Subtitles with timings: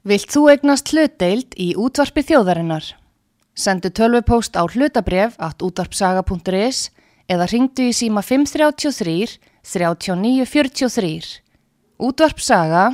[0.00, 2.86] Vilt þú egnast hlutdeild í útvarpi þjóðarinnar?
[3.52, 6.88] Sendu tölvupóst á hlutabref at útvarpsaga.is
[7.28, 11.28] eða ringdu í síma 533 3943.
[12.00, 12.86] Útvarpsaga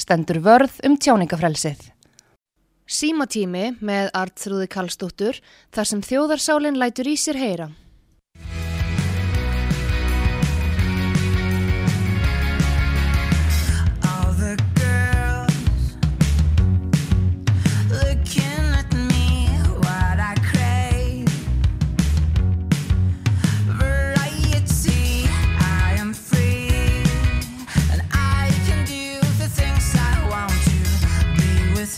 [0.00, 1.92] stendur vörð um tjáningafrelsið.
[2.88, 5.36] Símatími með Artrúði Kallstóttur
[5.76, 7.68] þar sem þjóðarsálinn lætur í sér heyra.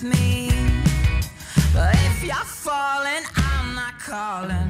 [0.02, 0.50] Me,
[1.74, 2.34] but if you're
[2.66, 4.68] falling, I'm not calling.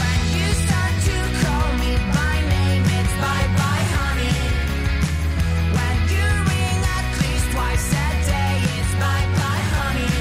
[0.00, 4.38] When you start to call me by name, it's bye bye, honey.
[5.76, 10.16] When you ring at least twice a day, it's bye bye, honey.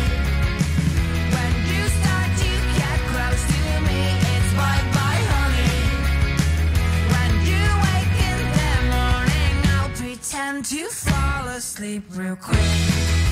[1.36, 4.02] When you start to get close to me,
[4.36, 5.78] it's bye bye, honey.
[7.14, 13.25] When you wake in the morning, I'll pretend to fall asleep real quick.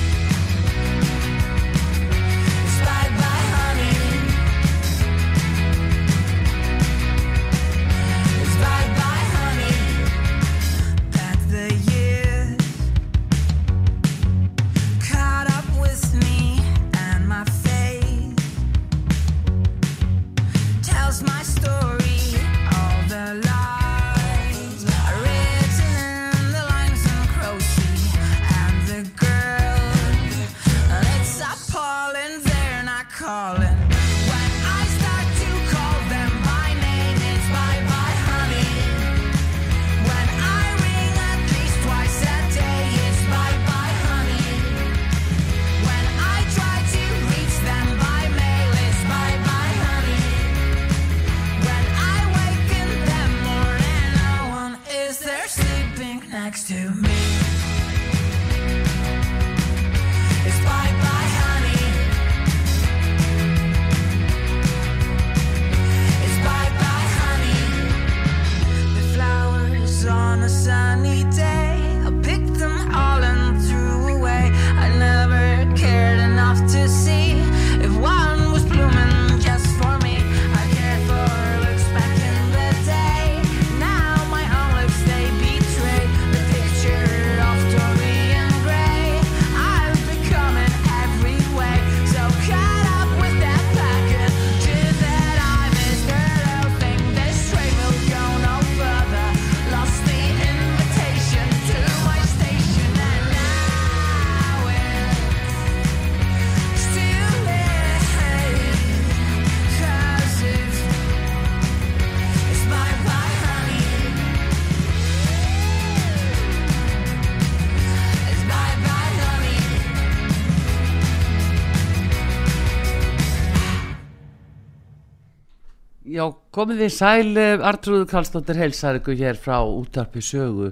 [126.54, 130.70] Komið þið sæl, Artrúður Karlsdóttir heilsar ykkur hér frá útarpi sögu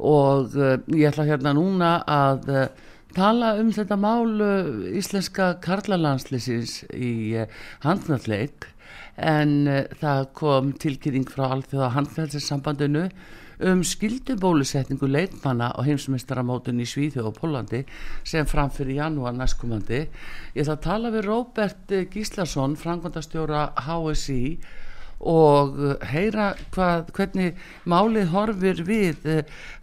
[0.00, 2.62] og uh, ég ætla hérna núna að uh,
[3.12, 7.36] tala um þetta mál uh, íslenska karlalandslisins í
[7.84, 8.70] handnalleik
[9.20, 9.68] en
[10.00, 13.10] það kom tilkynning frá alþjóða handnallsambandinu
[13.60, 17.82] um skildubólusetningu leikmanna á heimsmeistaramótun í Svíþjóð og Pólandi
[18.24, 20.06] sem framfyrir janúar næstkomandi.
[20.56, 24.56] Ég ætla að tala við Róbert eh, Gíslason, frangvandastjóra HSI
[25.20, 29.40] og eh, heyra hvað, hvernig málið horfir við uh,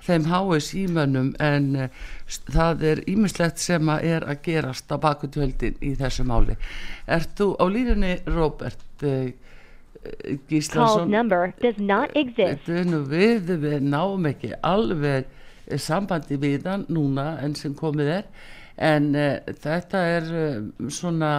[0.07, 2.05] þeim HSI-mönnum en uh,
[2.49, 6.57] það er ímislegt sem að er að gerast á bakutjöldin í þessu máli.
[7.05, 9.29] Ert þú á uh,
[10.07, 11.09] Called Gíslason?
[11.09, 12.65] number does not exist.
[12.65, 17.75] Þetta er nú við, við náum ekki alveg eh, sambandi við hann núna enn sem
[17.77, 18.27] komið er
[18.77, 21.31] en uh, þetta er uh, svona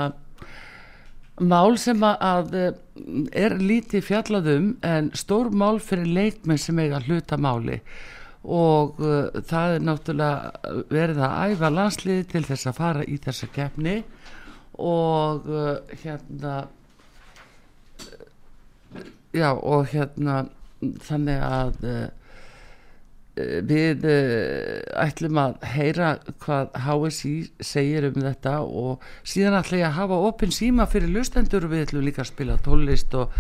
[1.41, 2.69] mál sem að, uh,
[3.37, 7.81] er lítið fjallaðum en stór mál fyrir leikmenn sem eiga hluta máli.
[8.45, 13.51] Og uh, það er náttúrulega verið að æfa landsliði til þess að fara í þessa
[13.55, 13.97] keppni.
[14.79, 16.59] Og uh, hérna
[19.35, 20.47] já og hérna
[21.05, 21.83] þannig að
[23.69, 26.11] við uh, ætlum að heyra
[26.43, 31.69] hvað HSI segir um þetta og síðan ætlum ég að hafa opinn síma fyrir lustendur
[31.71, 33.35] við ætlum líka að spila tólist og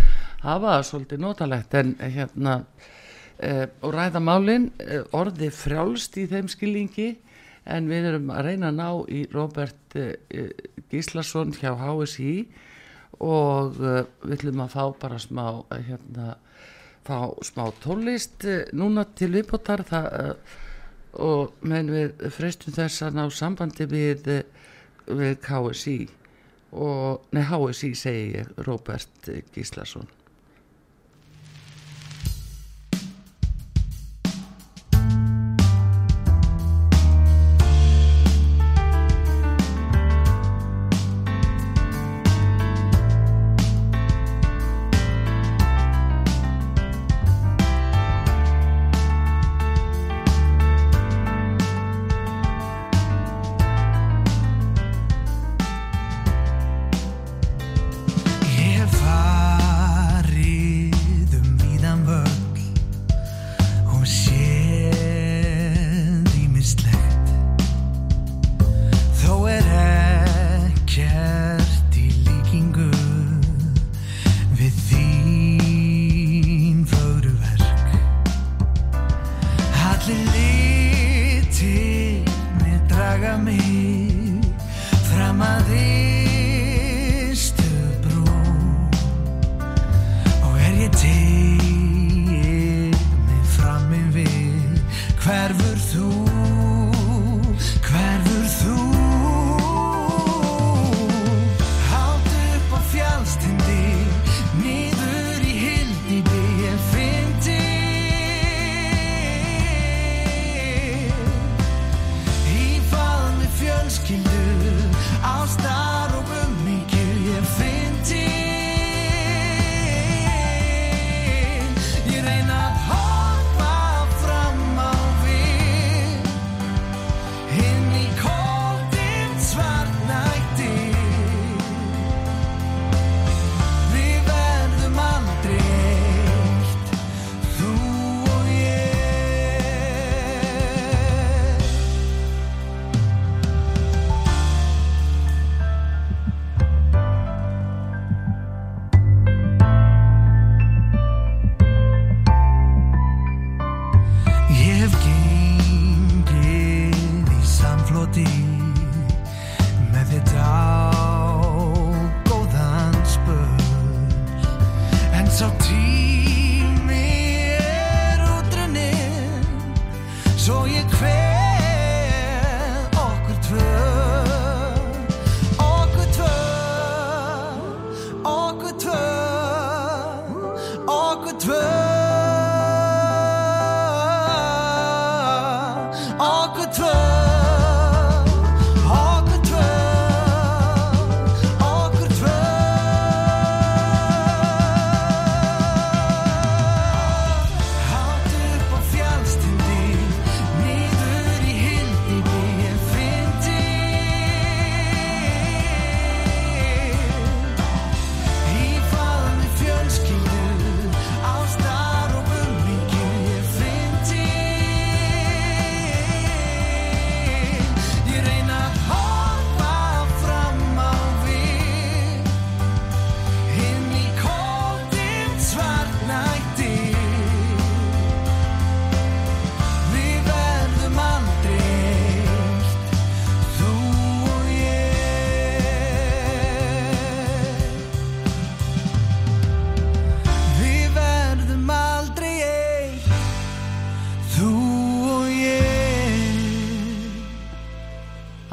[0.44, 1.78] hafa það svolítið notalegt.
[1.80, 4.70] En hérna uh, og ræða málin
[5.16, 7.10] orði frjálst í þeim skilningi
[7.68, 9.96] en við erum að reyna að ná í Robert
[10.88, 12.32] Gíslason hjá HSI
[13.24, 15.44] og við ætlum að fá bara smá
[15.74, 16.36] hérna,
[17.06, 20.34] fá smá tónlist uh, núna til viðbótar uh,
[21.18, 24.44] og menn við freistum þess að ná sambandi við, uh,
[25.08, 25.98] við KSI
[26.72, 30.17] og, nei HSI segi ég, Robert Gíslason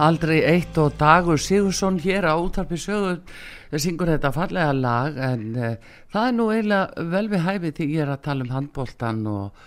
[0.05, 3.15] Aldrei eitt og Dagur Sigursson hér á útarpi sögu
[3.81, 5.71] syngur þetta fallega lag en uh,
[6.13, 9.63] það er nú eiginlega vel við hæfi því ég er að tala um handbóltan og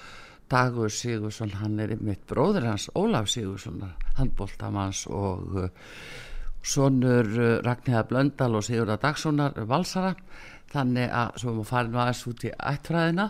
[0.53, 3.83] Dagur Sigursson hann er mitt bróður hans Ólaf Sigursson
[4.21, 5.67] handbóltamanns og uh,
[6.63, 10.15] sonur uh, Ragnhilda Blöndal og Sigurða Dagssonar valsara
[10.73, 13.27] þannig að svo erum við farin aðeins út í ættfræðina.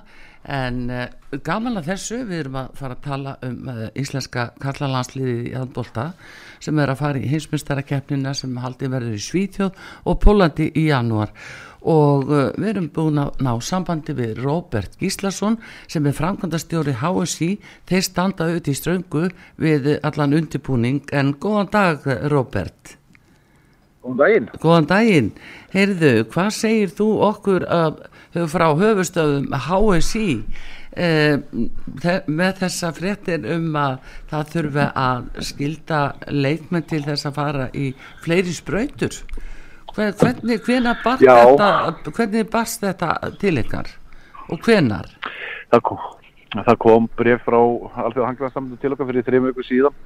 [0.49, 1.05] En uh,
[1.45, 6.11] gaman að þessu við erum að fara að tala um uh, íslenska karlalandsliðið í handbólta
[6.65, 11.35] sem er að fara í hinsmestarakeppnina sem haldið verður í Svítjóð og Pólandi í janúar.
[11.89, 17.51] Og uh, við erum búin að ná sambandi við Róbert Gíslason sem er framkvæmdastjóri HSI
[17.91, 19.27] þeir standa auðvitað í ströngu
[19.61, 21.05] við allan undirbúning.
[21.13, 22.98] En góðan dag Róbert
[24.03, 24.49] Góðan daginn.
[24.63, 25.31] Góðan daginn.
[25.75, 28.03] Heyrðu, hvað segir þú okkur af,
[28.53, 30.29] frá höfustöðum HSI?
[30.99, 31.39] e,
[32.27, 33.99] með þessa fréttir um að
[34.31, 36.01] það þurfi að skilda
[36.33, 37.93] leikmenn til þess að fara í
[38.25, 39.21] fleiri sprautur
[39.95, 43.91] Hver- hvernig, hvenar barst þetta hvernig barst þetta til ykkar
[44.49, 45.11] og hvenar
[45.69, 45.99] Það kom,
[46.55, 49.97] það kom bref frá Alþjóða Hanglaðarsamöndu til okkar fyrir þrejum viku síðan.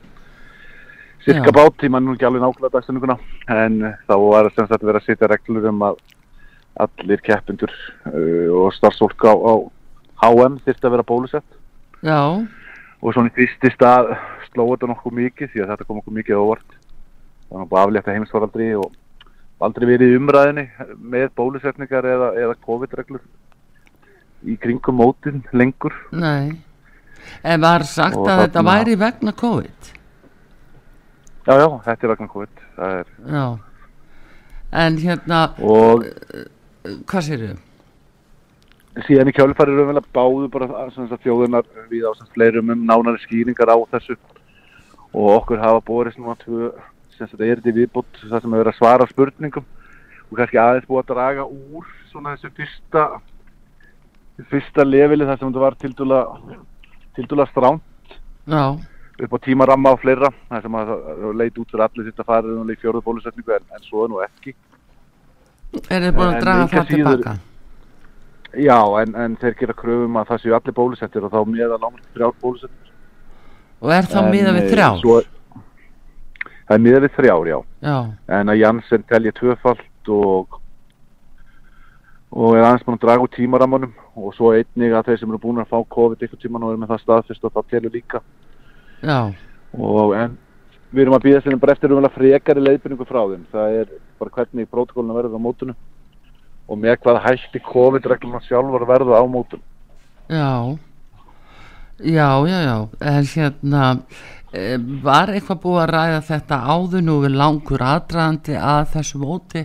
[1.25, 3.17] Cirka bát, ég man nú ekki alveg nákvæmlega dagstenninguna,
[3.49, 6.00] en uh, þá var sem sagt verið að setja reglur um að
[6.83, 7.71] allir keppindur
[8.11, 9.55] uh, og starfsfólk á, á
[10.26, 11.49] HM þyrfti að vera bólusett.
[12.02, 12.19] já,
[13.02, 14.12] Og svona í fyrsti stað
[14.52, 16.75] sló þetta nokkuð mikið því að þetta kom okkur mikið óvart.
[17.49, 18.93] Það var búið aflétta heimsfaraldri og
[19.62, 20.64] aldrei verið umræðinni
[20.99, 23.25] með bólusetningar eða, eða COVID-reglur
[24.47, 25.95] í kringum mótin lengur.
[26.12, 26.59] nei
[27.47, 29.91] en var sagt Og að þetta þarna- væri vegna COVID
[31.43, 32.65] Já, já, þetta er vegna COVID.
[32.79, 33.45] Er, já
[34.73, 36.07] en hérna, og
[37.11, 37.61] hvað sér þau?
[39.07, 43.77] síðan í kjálfari raunverulega báðu bara sagt, þjóðunar við á fleirum um nánari skýringar á
[43.93, 44.17] þessu
[45.13, 46.73] og okkur hafa borist tvö
[47.17, 49.65] sem sagt er þetta viðbútt það sem er verið að svara spurningum
[50.29, 53.07] og kannski aðeins búið að draga úr svona þessu fyrsta
[54.53, 56.21] fyrsta leveli þar sem þetta var tildúla
[57.17, 58.17] tildúla stránt
[58.49, 58.77] já,
[59.26, 62.73] upp á tímaramma og fleira þar sem að það leit út fyrir allir þetta farið
[62.75, 64.55] í fjóruð bólusetningu en, en svo er nú ekki.
[65.88, 67.35] Er þið búin að draga það tilbaka
[68.52, 72.09] Já, en, en þeir gera kröfum að það séu allir bólusettir og þá meða lámast
[72.12, 72.91] þrjár bólusettir.
[73.81, 75.23] Og er þá miða við eh, þrjá svo-
[76.62, 77.57] Það er miðað við þrjár, já.
[77.88, 77.97] já,
[78.38, 80.59] En að Janssen telja tvöfalt og
[82.33, 85.41] og er aðeins búin að draga úr tímaramanum og svo einnig að þeir sem eru
[85.43, 88.21] búin að fá COVID eitthvað tíman og eru með það staðfyrst og það telur líka.
[89.02, 89.18] Já,
[89.73, 90.37] Og en
[90.92, 93.47] við erum að býða sér bara eftir umvel frekari leiðbyrningu frá þeim.
[93.52, 93.87] Það er
[94.21, 95.76] bara hvernig protokóluna verður á mótunum
[96.68, 99.64] og með hvað hætti COVID-regluna sjálfur verður á mótunum.
[100.28, 100.78] já.
[102.02, 102.88] Já, já, já.
[103.00, 103.82] En hérna
[104.52, 109.62] eh, var eitthvað búið að ræða þetta áður nú við langur aðdraðandi að þessu móti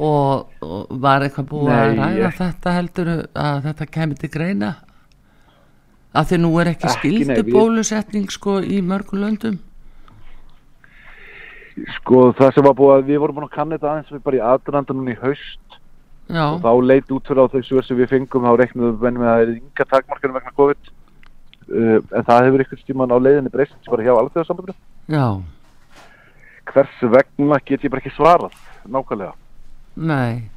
[0.00, 4.30] og, og var eitthvað búið að Nei, ræða ég- þetta heldur að þetta kemur til
[4.32, 4.70] greina
[6.14, 9.58] að því nú er ekki, Ekki, skildu nei, við- bólusetning sko í mörgum löndum?
[11.98, 14.36] Sko það sem var búið að við vorum búin að kanna þetta aðeins við bara
[14.38, 15.76] í aðdraðanda núna í haust.
[16.28, 19.14] Já, og þá leit út fyrir á þau svör sem við fengum þá reiknum við
[19.16, 20.90] með að það er ynga takmarkanum vegna COVID.
[21.68, 24.76] Uh, en það hefur ykkur stíman á leiðinni breyst bara hjá alþjóðasambandinu.
[25.12, 25.26] Já,
[26.72, 28.56] hvers vegna get ég bara ekki svarað
[28.88, 29.34] nákvæmlega?
[29.96, 30.48] Nei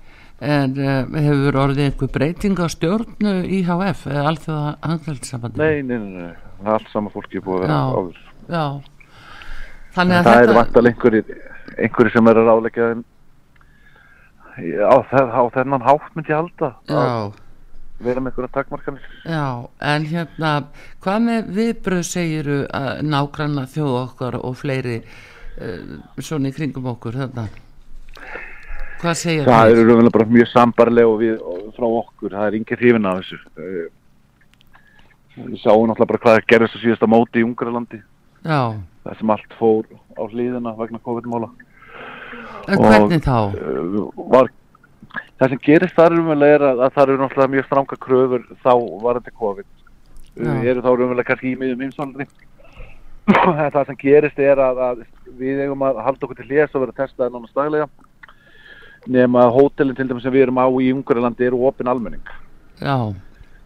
[0.42, 6.16] en uh, hefur orðið einhver breyting á stjórnu IHF eða alþjóða handhaldssambandi nei, nei, nei,
[6.18, 6.32] nei,
[6.64, 8.18] er allt sama fólki búið að vera áður.
[8.50, 8.66] Já.
[9.94, 11.32] Þannig að það er þetta vantal einhverjir
[11.78, 12.90] einhverjir sem er að ráleika
[14.82, 17.32] á, á þennan hátt myndi ég halda Já,
[18.02, 19.10] vera með einhverja takmarkanir.
[19.30, 19.46] Já,
[19.94, 20.54] en hérna
[21.06, 27.22] hvað með viðbröð segiru að nágranna þjóð okkar og fleiri uh, svona í kringum okkur
[27.22, 27.52] þarna
[29.02, 32.58] Hvað segir það eru raunverulega bara mjög sambarlega og við og frá okkur, það er
[32.60, 33.40] yngir hrifin af þessu.
[33.58, 33.88] Eh,
[35.40, 38.02] við sáum náttúrulega bara hvað gerðist á síðasta móti í Ungarlandi.
[38.46, 38.62] Já,
[39.06, 41.50] það sem allt fór á hlýðina vegna COVID-mála.
[42.70, 43.40] En hvernig þá?
[43.58, 44.52] uh, var
[45.42, 48.74] það sem gerist þar raunverulega er að, að það eru náttúrulega mjög stranga kröfur þá
[49.02, 49.72] var þetta COVID.
[50.36, 50.46] Já.
[50.46, 52.30] uh, eru þá raunverulega kannski í miðjum heimsvaldri
[53.66, 55.04] en það sem gerist er að, að
[55.42, 57.90] við eigum að halda okkur til hljés og vera testaði nána staglega
[59.08, 62.24] nema hótelin til dæmis sem við erum á í Ungarlandi eru opin almenning.
[62.82, 63.14] Já,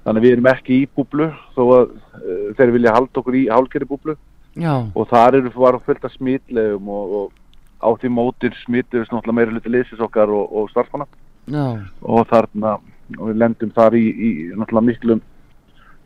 [0.05, 3.45] þannig að við erum ekki í búblu þó að uh, þeir vilja halda okkur í
[3.51, 4.17] hálgeri búblu.
[4.55, 7.31] Já, og þar eru var fullt af smitlegum og, og
[7.83, 11.07] á því mótir smituðust náttúrulega meira hluti liðsins okkar og, og starfsmanna.
[11.51, 11.65] Já,
[12.01, 12.77] og þarna
[13.19, 15.23] og við lendum þar í, í náttúrulega miklum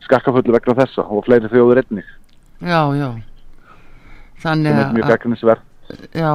[0.04, 2.08] skakkaföllu vegna þessa og fleiri þjóður einnig.
[2.60, 3.08] Já, já.
[4.40, 4.98] Þannig að,
[6.16, 6.32] já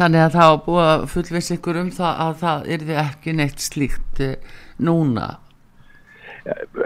[0.00, 3.64] Þannig að það var búið að fullviss ykkur um það að það yrði ekki neitt
[3.64, 5.28] slíkt eh, núna.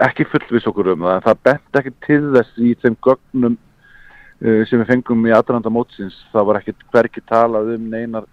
[0.03, 4.61] Ekki fullvis okkur um það en það bent ekki til þess í þeim gögnum uh,
[4.67, 6.17] sem við fengum í aðranda mótsins.
[6.33, 8.27] Það var ekki hverki talað um neinar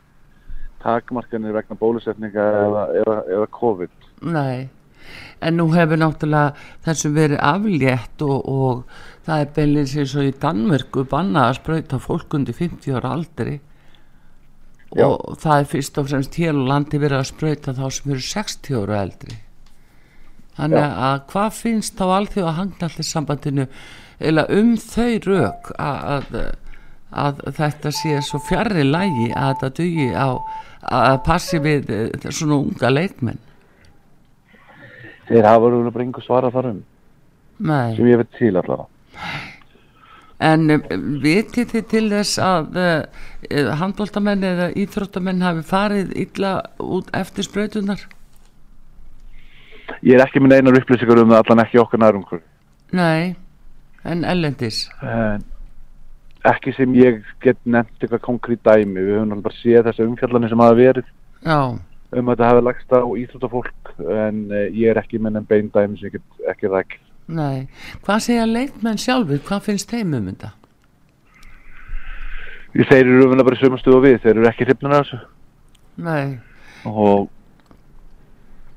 [0.83, 4.09] takmarkanir vegna bólusetninga eða, eða, eða COVID.
[4.35, 4.69] Nei,
[5.39, 6.57] en nú hefur náttúrulega
[6.87, 12.03] þessum verið aflétt og, og það er beinlega eins og í Danmörku bannað að sprauta
[12.03, 13.61] fólk undir 50 ára aldri
[14.99, 15.07] Já.
[15.09, 18.25] og það er fyrst og fremst hér á landi verið að sprauta þá sem eru
[18.29, 19.37] 60 ára eldri.
[20.59, 23.69] Þannig að hvað finnst þá alþjóð að hangna allir sambandinu
[24.23, 26.37] eða um þau rök að, að,
[27.25, 30.29] að þetta sé svo fjarrri lægi að þetta dugi á
[30.93, 33.41] að passi við eh, svona unga leikmenn?
[35.31, 36.85] Þeir hafa verið bara einhver svara þar um.
[37.63, 37.95] Nei.
[37.97, 38.91] Sem ég veit til allavega
[40.43, 40.83] En um,
[41.23, 48.03] vitið þið til þess að uh, handbóltamenn eða íþróttamenn hafi farið illa út eftir sprautunar?
[50.03, 53.35] Ég er ekki með neinar upplýsingar um það allan ekki okkar nærumhverfi Nei,
[54.05, 54.85] en ellendis.
[55.03, 55.45] en
[56.49, 60.63] ekki sem ég get nefnt eitthvað konkrét dæmi við höfum bara séð þessi umfjallanir sem
[60.65, 61.07] hafa verið
[61.47, 61.59] Já,
[62.19, 65.71] um að þetta hafi lagst á íþróttafólk en uh, ég er ekki með nefn bein
[65.75, 67.69] dæmi sem ég get ekki ræk nei.
[68.07, 69.43] Hvað segja leikmenn sjálfur?
[69.47, 70.53] Hvað finnst þeim um þetta?
[72.73, 75.19] Þeir eru umfjallan bara í sömu stöðu og við þeir eru ekki hrifnir af þessu
[76.03, 76.39] Nei,
[76.89, 77.27] og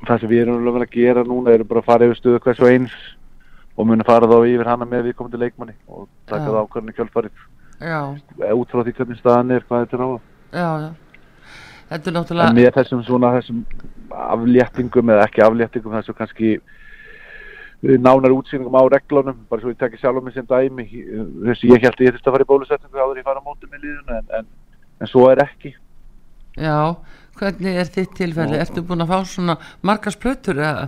[0.06, 2.60] það sem við erum umfjallan að gera núna er bara að fara yfir stöðu hvers
[2.60, 2.98] og eins
[3.76, 7.42] og muni fara þá yfir hana með viðkomandi leikmanni og taka það ákvarðinu kjálfarið
[7.80, 8.00] já,
[8.52, 10.92] út frá því hvernig staðan er, hvað þetta er á já, já.
[11.86, 13.64] Þetta er en náttúrulega, með þessum svona þessum
[14.26, 16.85] afléttingum eða ekki afléttingum þessu kannski eh,
[17.86, 20.86] nánar útsýningum á reglunum bara svo ég tekki sjálf um mig sem dæmi.
[21.46, 23.70] Þessu ég held að ég þurfti að fara í bólusetningu áður ég fara á móti
[23.72, 24.48] með liðuna en, en,
[25.04, 25.74] en svo er ekki.
[26.58, 26.96] Já,
[27.40, 28.58] hvernig er þitt tilfelli?
[28.64, 30.88] Ertu búin að fá svona margar sprautur eða?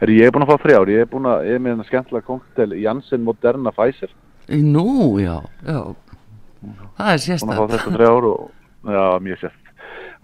[0.00, 1.88] Herri, ég er búin að fá þrjár, ég er búin að ég er með hennar
[1.88, 4.10] skemmtilega koktel Janssen Moderna Pfizer.
[4.52, 5.78] Í Nú, já, já.
[6.98, 8.42] Það er búin að fá þetta þrjár og
[8.96, 9.62] já, mjög sérst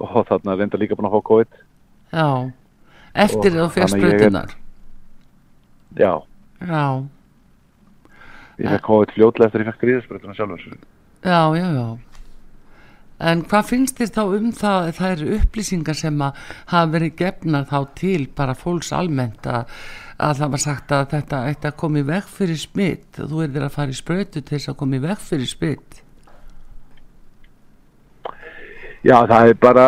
[0.03, 1.57] og þarna reynda líka búin að fá COVID.
[2.13, 2.29] Já,
[3.25, 4.53] eftir Og þú fyrst er- sprautunar.
[5.99, 6.13] Já,
[6.63, 6.87] Já,
[8.63, 10.79] ég fekk COVID fljótlega eftir ég fekk gríðarsprötuna sjálfur
[11.23, 11.89] Já, já, já.
[13.23, 16.39] En hvað finnst þér þá um það, það eru upplýsingar sem að
[16.73, 19.71] hafa verið gefnar þá til bara fólks almennt að,
[20.19, 23.53] að það var sagt að þetta ætti að koma í veg fyrir smitt, þú er
[23.55, 26.03] þér að fara í sprautu til þess að koma í veg fyrir smitt.
[29.03, 29.87] Já, það er bara,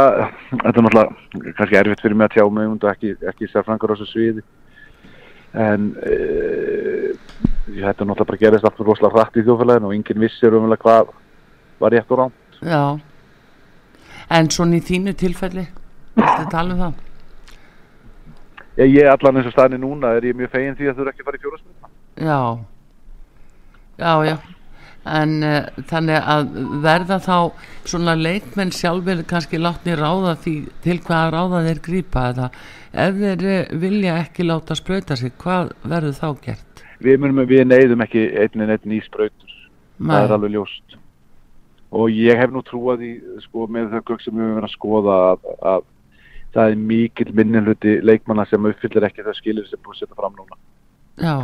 [0.50, 3.94] þetta er náttúrulega kannski erfitt fyrir mig að tjá mig um þetta ekki, ekki sérfrangar
[3.94, 4.46] á þessu sviði
[5.54, 5.88] en
[7.64, 11.12] þetta er náttúrulega bara gerist allt rosalega hratt í þjóðfélaginu og enginn vissir um hvað
[11.80, 12.32] var rétt og rám
[12.64, 12.98] Já,
[14.30, 15.66] en svona í þínu tilfelli,
[16.16, 17.02] viltu tala um það?
[18.78, 21.12] ég, ég allan eins og staðinni núna er ég mjög fegin því að þú eru
[21.12, 21.74] ekki að fara í fjórasmið
[22.14, 22.40] Já,
[23.98, 24.36] já, já.
[25.04, 27.36] En uh, þannig að verða þá
[27.90, 30.54] svona leikmenn sjálfur kannski látni ráða því
[30.86, 32.48] til hvaða ráða þeir grípa eða
[32.94, 36.74] ef þeir eh, vilja ekki láta sprauta sig, hvað verður þá gert?
[37.04, 39.56] við, munum, við neyðum ekki einn en einn í sprautur.
[39.98, 40.96] Það er alveg ljóst.
[41.94, 43.12] Og ég hef nú trúað í
[43.44, 45.86] sko, með þau gögg sem við höfum verið að skoða að, að
[46.56, 50.34] það er mikill minnilhuti leikmanna sem uppfyllir ekki þau skilir sem búið að setja fram
[50.40, 50.58] núna.
[51.22, 51.36] Já,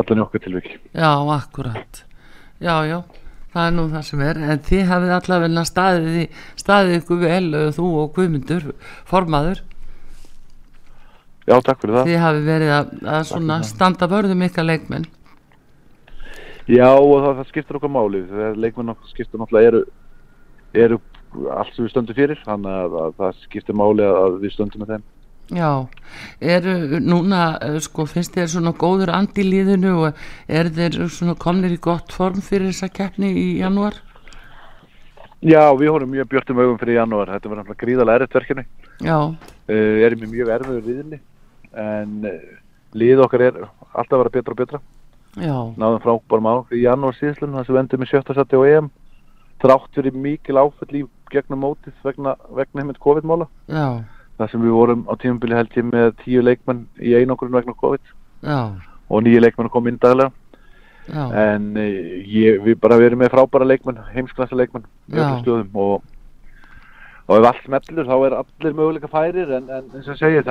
[0.00, 0.80] allan í okkar tilviki.
[0.96, 2.02] Já, akkurat.
[2.64, 2.98] Já, já,
[3.52, 7.72] það er nú það sem er, en þið hafið allavega staðið, staðið ykkur vel, eh,
[7.76, 8.70] þú og Guðmundur,
[9.04, 9.60] formaður,
[11.46, 12.08] Já, takk fyrir það.
[12.10, 15.04] þið hafið verið að, að svona standa vörðum ykkar leikmenn.
[16.66, 18.22] Já, og það, það skiptir okkar máli.
[18.26, 19.82] Þegar leikmenn skiptir náttúrulega eru,
[20.74, 20.98] eru
[21.54, 24.96] allt sem við stöndum fyrir, þannig að, að það skiptir máli að, við stöndum með
[24.96, 25.06] þeim.
[25.54, 25.70] Já,
[26.42, 26.72] eru
[27.06, 31.76] núna, eh, sko, finnst þér svona góður andi í líðinu og er þeir svona komnir
[31.76, 34.00] í gott form fyrir þessa keppni í janúar?
[35.46, 37.30] Já, við horfum mjög björtum augum fyrir janúar.
[37.36, 38.66] Þetta var náttúrulega gríðalega erfitt verkefni.
[39.04, 39.18] Já,
[39.66, 41.16] Uh, erum við mjög erfiður viðinni,
[41.72, 42.36] en uh,
[42.96, 44.80] lið okkar er alltaf að vera betra og betra.
[45.36, 48.62] já, Náðum frábærum á í janúar síðslun, þar sem við endum í sjötta seti á
[48.64, 48.90] EM.
[49.62, 53.48] Þrátt fyrir mikil áfell í gegnum mótið vegna, vegna heimilt COVID-mála.
[54.36, 58.12] þar sem við vorum á tímabili held ég með tíu leikmenn í einangrun vegna COVID.
[58.44, 58.58] Já,
[59.08, 60.32] og nýju leikmenn kom inn daglega.
[61.06, 66.02] Já, en eh, ég, við bara verðum með frábæra leikmenn, heimsklassa leikmenn og,
[67.30, 69.52] og ef allt smellur þá er allir möguleika færir.
[69.54, 70.42] En, en eins og ég segi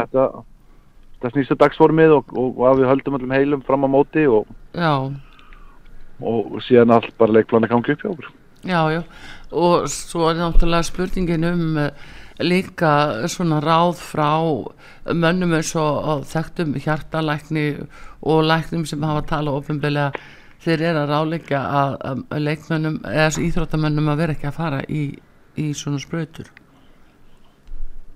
[1.26, 4.50] þetta snýstu dagsformið og, og, og að við höldum öllum heilum fram á móti og,
[6.22, 8.30] og síðan allt bara leikplana gangi upp hjá okkur.
[8.66, 9.02] Já, já,
[9.54, 11.90] og svo er náttúrulega spurningin um uh,
[12.42, 14.32] líka svona ráð frá
[15.14, 17.68] mönnum eins og, þekktum hjartalækni
[18.22, 20.12] og læknum sem hafa talað ofinbelega
[20.66, 25.04] þeir eru að ráleika að, leikmönnum eða íþróttamönnum að vera ekki að fara í,
[25.62, 26.50] í svona sprautur.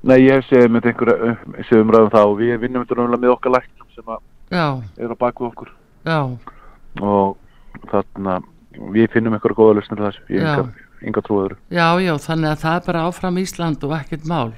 [0.07, 1.33] Nei, ég hef séð með einhverja
[1.67, 4.21] séð umræðum það og við vinnum þetta með okkar læknum sem að
[5.03, 5.73] er á baku okkur.
[6.07, 6.19] Já,
[7.03, 7.35] og
[7.91, 8.39] þarna
[8.95, 10.69] við finnum einhverja góða lausnir þessu, ég hef
[11.03, 14.53] enga, trúaður já, já, þannig að það er bara áfram Ísland og ekkert mál.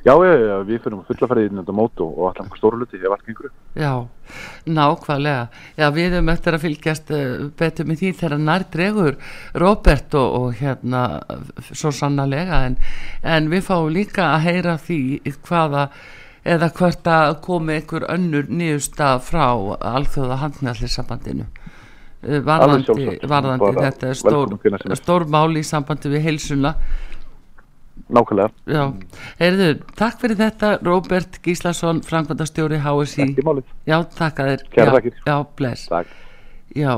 [0.00, 3.12] Já, já, já, við finnum fulla ferðið inn þetta mót og, allan stóru luti, ef
[3.12, 3.56] allt gengur upp.
[3.76, 3.92] Já,
[4.78, 5.42] nákvæmlega.
[5.76, 7.26] Já, við höfum eftir að fylgjast uh,
[7.60, 9.18] betur með því þegar nær dregur
[9.60, 11.04] Robert og, og hérna
[11.68, 12.80] svo sannarlega en,
[13.20, 15.02] en við fáum líka að heyra því
[15.44, 15.90] hvaða
[16.48, 19.44] eða hvort að komi einhver önnur nýjusta frá
[19.76, 21.50] alþjóða handmjallisambandinu
[22.20, 24.50] Alveg varðandi, varðandi þetta stór,
[25.00, 26.74] stór mál í sambandi við heilsuna
[28.08, 28.82] nákvæmlega, Já,
[29.40, 33.70] heyrðu, takk fyrir þetta Róbert Gíslason, Frankvandastjóri HSI ekki málið.
[33.88, 34.66] Já, takk að þér.
[34.74, 35.22] Kærar Já, þakkir.
[35.26, 35.86] Já, bless.
[35.90, 36.18] Takk.
[36.76, 36.92] Já,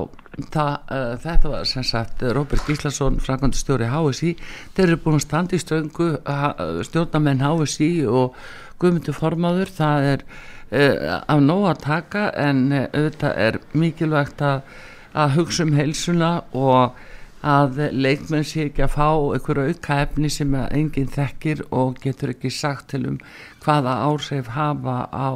[0.52, 4.34] það, uh, þetta var sem sagt Róbert Gíslason, Frankvandastjóri HSI
[4.76, 6.48] Þeir eru búin að standa í ströngu uh,
[6.84, 8.36] stjórnamenn HSI og
[8.82, 9.70] Guðmundur Formaður.
[9.72, 14.76] Það er uh, af nóg að taka en uh, auðvitað er mikilvægt að,
[15.14, 17.00] að hugsa um heilsuna og
[17.42, 22.52] að leikmenn sé ekki að fá einhverju auka efni sem enginn þekkir og getur ekki
[22.54, 23.18] sagt til um
[23.64, 25.30] hvaða ársef hafa á,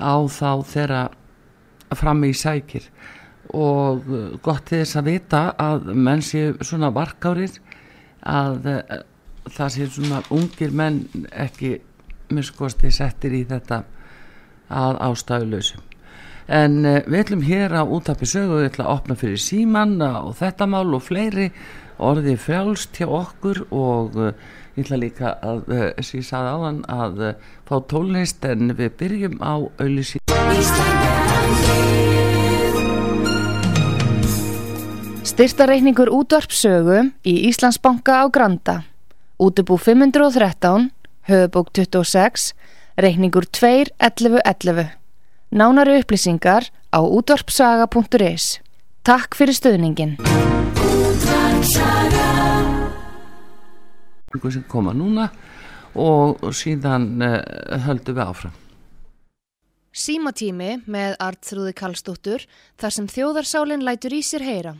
[0.00, 1.02] á þá þeirra
[1.96, 2.88] fram í sækir.
[3.54, 7.60] Og uh, gott þess að vita að menn séu svona varkárir
[8.26, 8.96] að uh,
[9.52, 11.76] það séu svona ungir menn ekki
[12.34, 13.84] miskosti settir í þetta
[14.66, 15.85] að ástæðulösum
[16.46, 20.36] en uh, við ætlum hér að útapi sögu við ætlum að opna fyrir síman og
[20.38, 21.50] þetta mál og fleiri
[21.96, 24.32] orðið frjálst hjá okkur og uh,
[24.76, 27.24] ég ætla líka að, uh, sem ég sagði áðan að
[27.66, 30.22] fá tólnist en við byrjum á auðlýsi
[35.36, 38.76] Styrtareikningur útvarpsögu í Íslandsbanka á Granda.
[39.36, 40.86] Útubú 513,
[41.28, 42.54] höfubók 26,
[42.96, 45.05] reikningur 21111.
[45.50, 48.60] Nánari upplýsingar á útvarpsaga.is.
[49.06, 50.16] Takk fyrir stöðningin.
[54.50, 55.30] sem koma núna
[55.96, 57.40] og síðan uh,
[57.86, 58.56] höldum við áfram
[59.96, 62.44] Símatími með Artrúði Karlsdóttur
[62.76, 64.74] þar sem þjóðarsálinn lætur í sér heyra.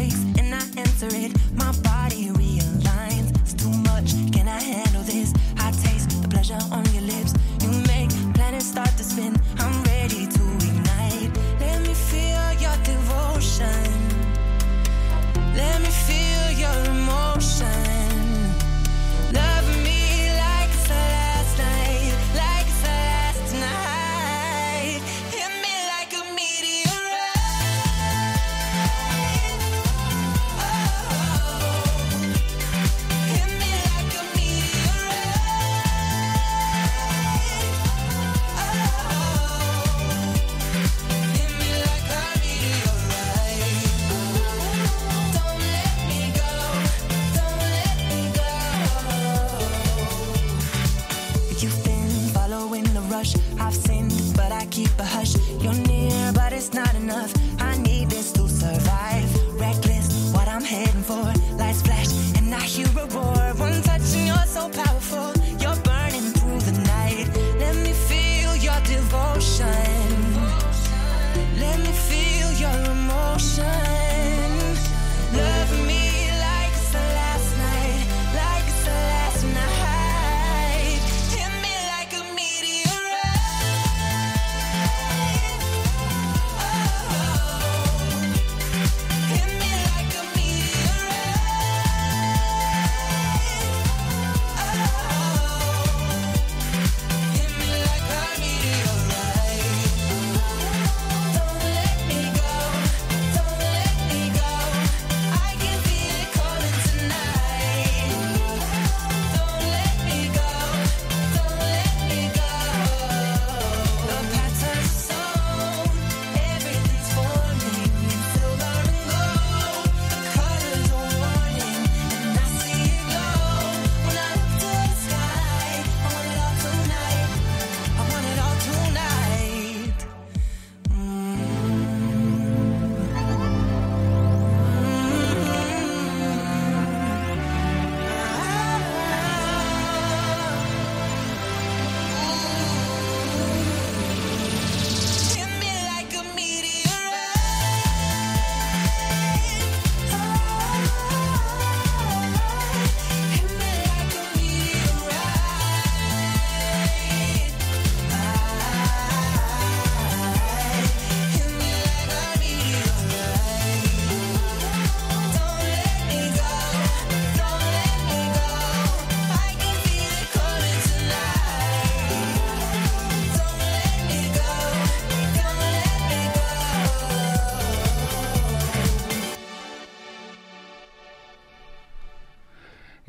[0.00, 0.29] mistakes.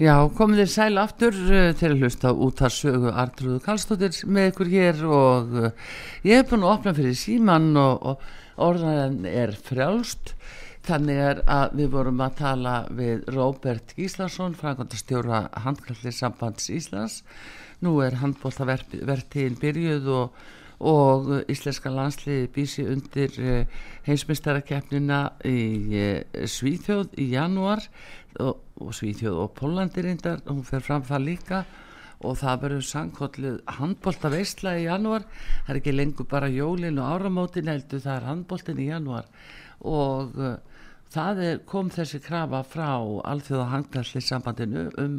[0.02, 4.48] Já, komið þið sæl aftur uh, til að hlusta út að sögu Artrúðu Kallstóttir með
[4.50, 5.92] ykkur hér og uh,
[6.26, 10.32] ég hef búin að opna fyrir síman og, og orðan er frjálst.
[10.88, 17.20] Þannig er að við vorum að tala við Róbert Gíslason frangandastjóra handkallir sambands Íslands.
[17.86, 20.42] Nú er handbóltavertíðin byrjuð og,
[20.82, 25.60] og íslenska landsliði býsi undir uh, heimsmyndstarakeppnina í
[25.94, 27.84] uh, Svíþjóð í janúar
[28.41, 31.62] og, og Svíþjóð og Pólandi reyndar hún fer fram það líka
[32.22, 35.26] og það verður sangkollið handbólta veistla í janúar.
[35.65, 39.30] Það er ekki lengur bara jólin og áramótin heldur það er handbóltin í janúar
[39.86, 40.56] og uh,
[41.13, 45.17] það er, kom þessi krafa frá alþjóða handkvæmsli sambandinu um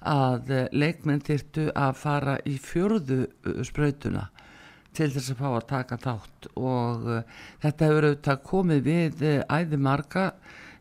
[0.00, 3.26] að leikmenn þyrtu að fara í fjörðu
[3.68, 4.30] sprautuna
[4.96, 6.48] til þess að fá að taka þátt.
[6.56, 10.26] Og uh, þetta hefur auðvitað komið við uh, æði marga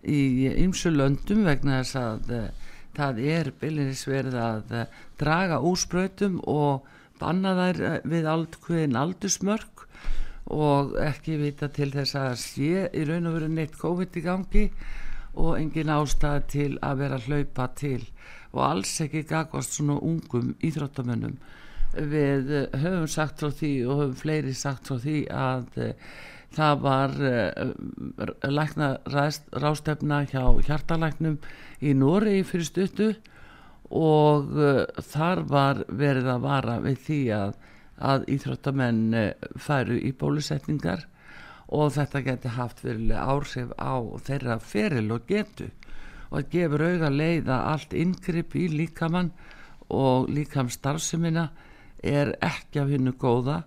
[0.04, 0.22] í
[0.63, 4.72] ymsu löndum vegna þess að uh, það er byllinis verið að
[5.19, 6.88] draga úrspröytum og
[7.19, 9.86] banna þær við aldkvöðin aldursmörk
[10.50, 14.65] og ekki vita til þess að sé í raun og veru neitt COVID í gangi
[15.38, 18.02] og engin ástæða til að vera hlaupa til
[18.52, 21.38] og alls ekki gagast svona ungum íþróttamönnum
[21.93, 25.80] við höfum sagt frá því og höfum fleiri sagt frá því að
[26.54, 27.71] það var uh,
[28.49, 28.89] lækna
[29.63, 31.38] rástefna hjá hjartalæknum
[31.82, 33.12] í Nóri fyrir stuttu
[33.89, 34.52] og
[35.02, 37.54] þar var verið að vara við því að,
[37.97, 39.15] að íþróttamenn
[39.58, 41.08] færu í bólusetningar
[41.69, 43.93] og þetta geti haft verilega áhrif á
[44.25, 45.69] þeirra feril og getu
[46.30, 49.32] og að gefur auga leið að allt yngripp í líkamann
[49.93, 51.49] og líkam starfsemina
[52.03, 53.63] er ekki af hennu góða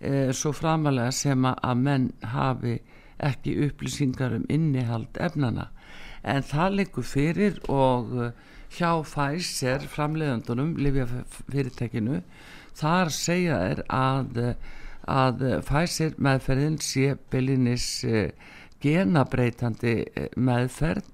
[0.00, 2.78] eh, svo framalega sem að menn hafi
[3.22, 5.68] ekki upplýsingar um innihald efnana
[6.24, 8.30] en það leikur fyrir og uh,
[8.74, 12.22] hjá Pfizer framleiðandunum Livjafyrirtekinu
[12.74, 14.40] þar segja er að,
[15.06, 18.30] að Pfizer meðferðin sé byllinis uh,
[18.82, 20.00] genabreitandi
[20.36, 21.13] meðferð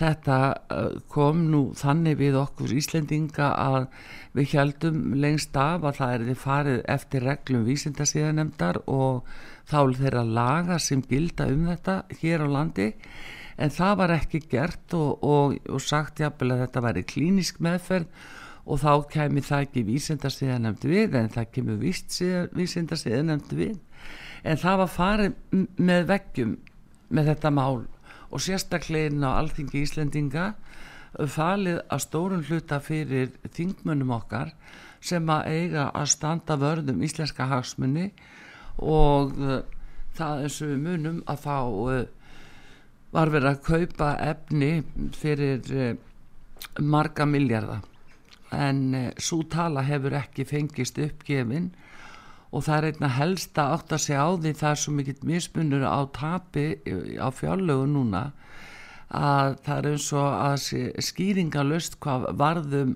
[0.00, 0.38] þetta
[0.72, 3.86] uh, kom nú þannig við okkur Íslendinga að
[4.36, 9.28] við heldum lengst af að það er þið farið eftir reglum vísindasíðanemdar og
[9.68, 12.92] þá þeirra laga sem gilda um þetta hér á landi.
[13.60, 18.08] En það var ekki gert og, og, og sagt jafnvel að þetta væri klínisk meðferð
[18.62, 23.76] og þá kemur það ekki vísindasíðanemd við en það kemur vísindasíðanemd við.
[24.42, 26.54] En það var farið með veggjum
[27.12, 27.82] með þetta mál
[28.32, 30.52] og sérstaklegin á alþingi Íslendinga
[31.28, 34.54] falið að stórun hluta fyrir þingmönnum okkar
[35.04, 38.08] sem að eiga að standa vörðum íslenska hagsmunni
[38.80, 39.60] og uh,
[40.16, 42.02] það eins og við munum að þá uh,
[43.12, 44.72] var verið að kaupa efni
[45.18, 45.92] fyrir uh,
[46.80, 47.82] marga miljardar
[48.52, 51.70] en svo tala hefur ekki fengist uppgefin
[52.52, 55.86] og það er einna helsta átt að segja á því það er svo mikill mismunur
[55.88, 56.66] á tapi
[57.16, 58.22] á fjárlögu núna
[59.12, 60.66] að það er eins og að
[61.08, 62.94] skýringalust hvað varðum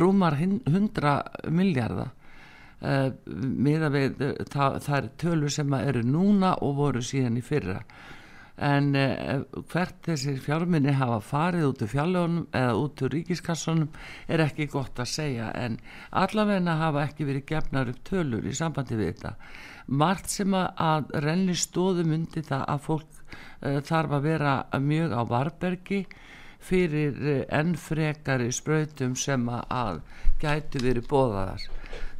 [0.00, 1.18] rúmar hundra
[1.52, 2.12] miljardar
[2.80, 7.82] uh, miða við það, það er tölur sem eru núna og voru síðan í fyrra
[8.62, 13.88] en uh, hvert þessir fjárminni hafa farið út úr fjárlögunum eða út úr ríkiskassunum
[14.30, 18.98] er ekki gott að segja en allavegna hafa ekki verið gefnar upp tölur í sambandi
[19.00, 19.34] við þetta.
[19.86, 25.22] Margt sem að, renni stóðum undir það að fólk uh, þarf að vera mjög á
[25.34, 26.04] varbergi
[26.64, 30.04] fyrir uh, enn frekari spröytum sem að
[30.40, 31.70] gætu verið bóðaðar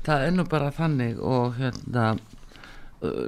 [0.04, 2.14] það er nú bara þannig og hérna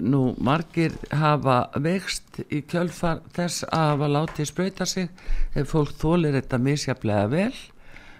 [0.05, 5.09] nú margir hafa vext í kjölfar þess að hafa látið spröyta sig
[5.55, 7.55] ef fólk þólir þetta misjaflega vel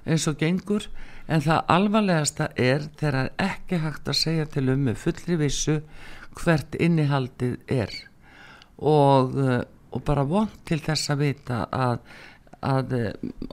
[0.07, 0.87] eins og gengur.
[1.27, 5.81] En það alvarlegasta er þegar ekki hægt að segja til um með fullri vissu
[6.39, 7.91] hvert innihaldið er.
[8.79, 9.35] Og,
[9.91, 11.99] og bara vond til þess að vita að,
[12.63, 12.95] að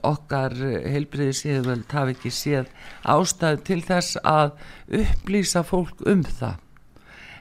[0.06, 0.54] okkar
[0.86, 2.70] heilbriði síðuvöld hafi ekki séð
[3.02, 4.54] ástæðu til þess að
[5.02, 6.63] upplýsa fólk um það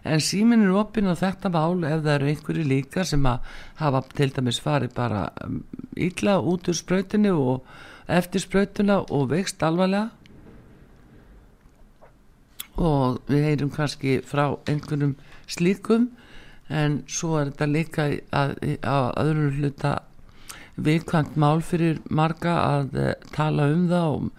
[0.04, 4.02] en símin er opinn á þetta mál ef það eru einhverju líka sem að hafa
[4.18, 5.22] til dæmis farið bara
[5.96, 10.10] ítla um, út úr sprautinu og eftir sprautuna og vext alvarlega.
[12.74, 15.16] Og við heyrum kannski frá einhvernum
[15.48, 16.10] slíkum
[16.74, 19.94] en svo er þetta líka að, að öðrum hluta
[20.84, 24.30] viðkvæmt mál fyrir marga að uh, tala um það og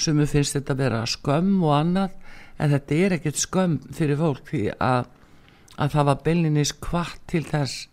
[0.00, 2.19] sem finnst þetta að vera skömm og annað
[2.60, 5.08] en þetta er ekkert skömm fyrir fólk því að,
[5.80, 7.86] að það var byllinis kvart til þess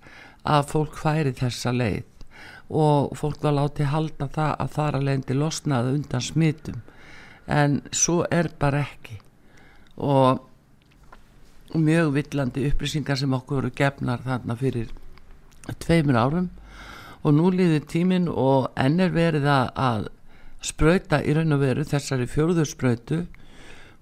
[0.48, 2.04] að fólk færi þessa leið.
[2.68, 6.82] Og fólk var látið halda það að þar að leiðandi losnaði undan smitum.
[7.48, 9.22] En svo er bara ekki.
[10.04, 10.44] Og
[11.78, 14.92] mjög villandi upplýsingar sem okkur voru gefnar þarna fyrir
[15.84, 16.52] tveimur árum.
[17.24, 20.12] Og nú líður tíminn og enn er verið að,
[20.68, 23.18] sprauta í raun og veru þessari fjórður sprautu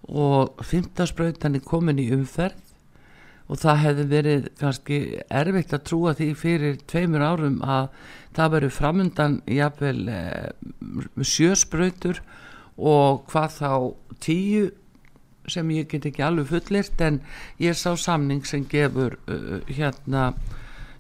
[0.08, 2.62] og fymta sprautan er komin í umferð
[3.46, 7.92] og það hefði verið kannski erfitt að trúa því fyrir tveimur árum að
[8.36, 10.50] það veru framundan jafnvel eh,
[11.22, 12.24] sjösprautur
[12.76, 13.70] og hvað þá
[14.24, 14.66] tíu
[15.52, 17.22] sem ég get ekki alveg fullirt en
[17.62, 20.32] ég sá samning sem gefur uh, hérna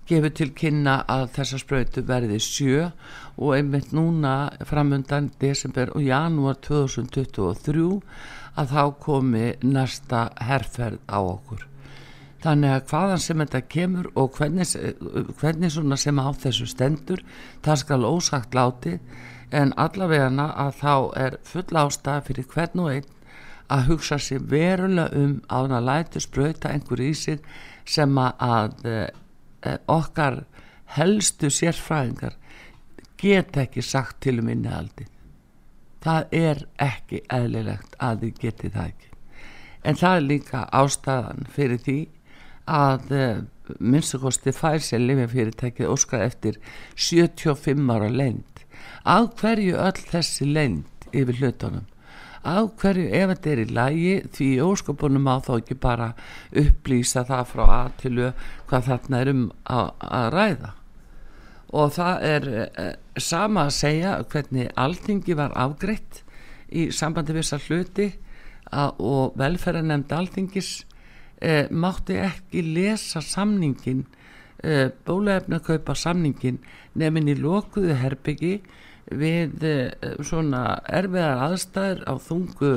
[0.05, 2.91] gefur til kynna að þessa sprautu verði sjö
[3.35, 7.87] og einmitt núna framundan desember og janúar 2023
[8.55, 11.65] að þá komi næsta herrferð á okkur.
[12.45, 14.69] Þannig að hvaðan sem þetta kemur og hvernig,
[15.39, 17.23] hvernig svona sem á þessu stendur
[17.65, 18.99] það skal ósagt láti
[19.55, 23.11] en allavegana að þá er full ástæð fyrir hvern og einn
[23.73, 27.41] að hugsa sér verulega um að hann læti sprauta einhver í sig
[27.85, 28.97] sem að e,
[29.89, 30.43] okkar
[30.97, 32.37] helstu sérfræðingar
[33.17, 35.07] get ekki sagt til um innihaldi
[36.05, 39.11] það er ekki eðlilegt að þið geti það ekki.
[39.85, 41.99] En það er líka ástæðan fyrir því
[42.65, 43.25] að e,
[43.79, 46.57] minnstakosti fær sér lifjafyrirtækið óskar eftir
[46.97, 48.55] 75 ára lend
[49.05, 51.85] af hverju öll þessi lend yfir hlutunum?
[52.45, 56.11] Af hverju ef þetta er í lægi því óskopunum á þá ekki bara
[56.61, 58.15] upplýsa það frá að til
[58.69, 59.87] hvað þarna er um að,
[60.19, 60.71] að ræða?
[61.75, 62.89] Og það er e,
[63.21, 66.21] sama að segja hvernig alþingi var afgreitt
[66.75, 68.07] í sambandi við þessar hluti
[68.75, 70.71] og velferðarnemnd alþingis
[71.39, 74.03] e, mátti ekki lesa samningin
[74.63, 76.59] e, bólefna kaupa samningin
[76.99, 78.57] nefn í lokuðu herbyggi
[79.05, 82.71] við uh, svona erfiðar aðstæður á þungu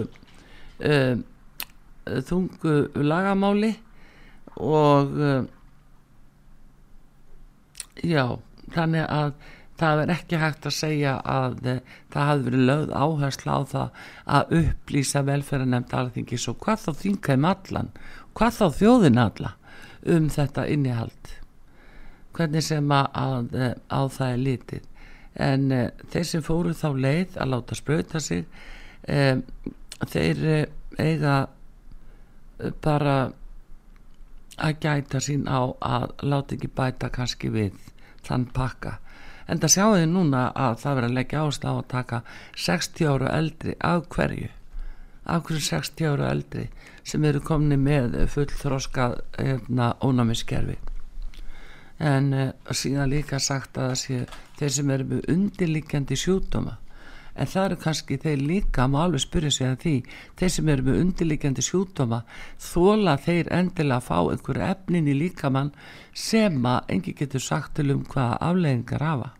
[2.29, 3.71] þungu lagamáli
[4.61, 5.17] og
[8.05, 8.25] já
[8.75, 9.33] þannig að
[9.79, 11.59] það er ekki hægt að segja að
[12.11, 14.05] það hafi verið lögð áherslu á það
[14.39, 17.93] að upplýsa velferðarnemnd alþingis og hvað þá þingaðum allan
[18.39, 19.55] hvað þá þjóðin alla
[20.09, 21.33] um þetta innihald.
[22.37, 23.57] Hvernig sem að, að
[23.91, 24.87] á það er litið.
[25.49, 28.47] En uh, þeir sem fóru þá leið að láta spröta sig
[29.11, 29.43] um,
[30.07, 30.63] þeir uh,
[30.99, 31.37] eiga
[32.83, 33.19] bara
[34.59, 37.77] að gæta sín á að láta ekki bæta kannski við
[38.27, 38.97] þann pakka
[39.49, 42.21] en það sjáu þið núna að það verður að leggja ást á að taka
[42.67, 44.51] 60 ára eldri af hverju?
[45.29, 46.67] Af hverju 60 ára eldri
[47.09, 49.09] sem eru komni með full þróska
[49.39, 50.77] hérna, ónæmiskerfi?
[51.99, 54.21] En uh, síðan líka sagt að það sé
[54.59, 56.77] þeir sem eru með undirlikjandi sjúkdóma.
[57.39, 59.97] En það eru kannski þeir líka má alveg spyrja sig að því
[60.41, 62.21] þeir sem eru með undirlikjandi sjúkdóma
[62.69, 65.75] þóla þeir endilega að fá einhverju efnin í líkamann
[66.13, 69.35] sem að engi getur sagt til um hvaða afleggingar hafa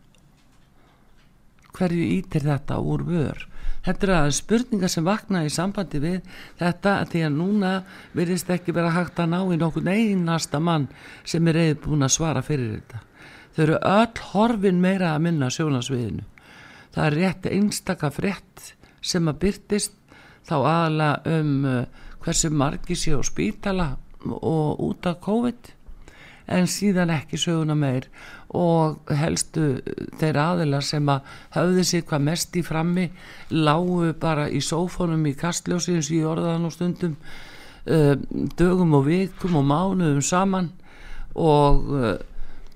[1.79, 3.45] hverju ítir þetta úr vör?
[3.85, 6.17] Þetta er að spurninga sem vakna í sambandi við
[6.59, 7.75] þetta því að núna
[8.13, 10.89] verðist ekki vera hægt að ná í nokkur einasta mann
[11.23, 13.05] sem er reyð búin að svara fyrir þetta.
[13.55, 16.27] Þau eru öll horfin meira að minna sjónasviðinu
[16.93, 18.69] það er rétt einstaka frétt
[19.01, 19.95] sem að byrtist
[20.49, 21.83] þá aðalega um uh,
[22.23, 23.89] hversu margi sé á spítala
[24.25, 25.73] og út af COVID
[26.49, 28.09] en síðan ekki söguna meir
[28.57, 29.75] og helstu
[30.17, 33.09] þeir aðilar sem að höfðu sig hvað mest í frammi
[33.53, 37.13] lágu bara í sófónum í kastljósi eins og í orðan og stundum
[37.85, 38.15] uh,
[38.57, 40.71] dögum og vikum og mánuðum saman
[41.37, 42.15] og uh,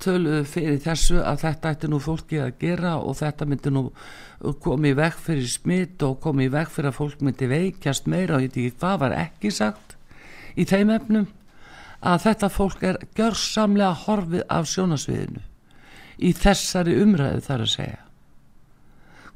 [0.03, 3.87] töluðu fyrir þessu að þetta ætti nú fólki að gera og þetta myndi nú
[4.61, 8.51] komið vekk fyrir smitt og komið vekk fyrir að fólk myndi veikjast meira og ég
[8.51, 9.95] veit ekki hvað var ekki sagt
[10.59, 11.25] í þeim efnum
[12.03, 15.43] að þetta fólk er gjörsamlega horfið af sjónasviðinu
[16.19, 17.99] í þessari umræðu þar að segja.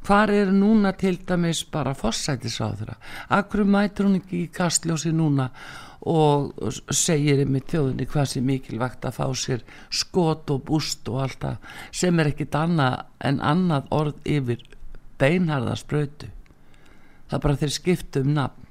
[0.08, 2.96] Hvar er núna til dæmis bara fossætisáðura
[3.34, 5.50] akkur mætur hún ekki í kastljósi núna
[6.08, 6.54] og
[6.94, 11.76] segir í þjóðinni hvað sé mikilvægt að fá sér skot og búst og allt það
[11.92, 14.64] sem er ekkit annað en annað orð yfir
[15.20, 16.32] beinharða spröytu
[17.28, 18.66] það bara þeir skiptu um nafn.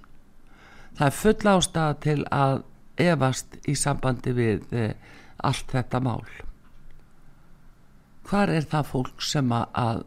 [0.96, 2.62] Það er full ástæða til að
[3.06, 4.86] efast í sambandi við e,
[5.44, 6.22] allt þetta mál
[8.26, 10.02] hvar er það fólk sem að,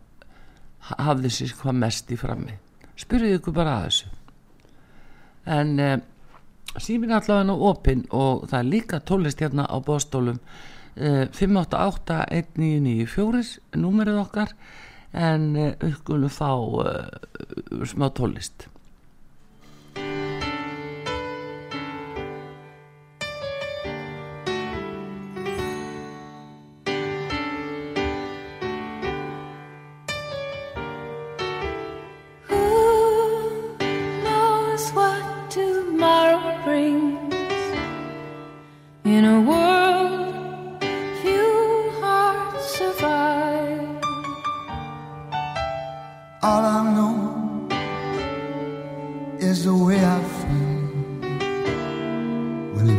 [0.91, 2.55] hafði sér hvað mest í frammi?
[2.99, 4.07] Spyrjuðu ykkur bara að þessu.
[5.49, 5.81] En e,
[6.77, 14.17] símin allavega nú opinn og það er líka tólist hérna á bóstólum uh, 588-1994 númerið
[14.25, 14.49] okkar.
[15.09, 17.05] En við skulum fá uh,
[17.89, 18.69] smá tólist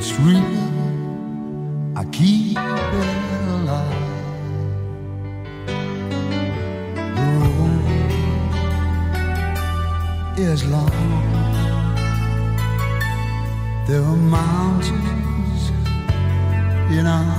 [0.00, 0.40] it's real.
[1.94, 4.08] I keep it alive.
[7.18, 7.84] The road
[10.38, 10.90] is long.
[13.86, 15.62] There are mountains
[16.96, 17.29] in our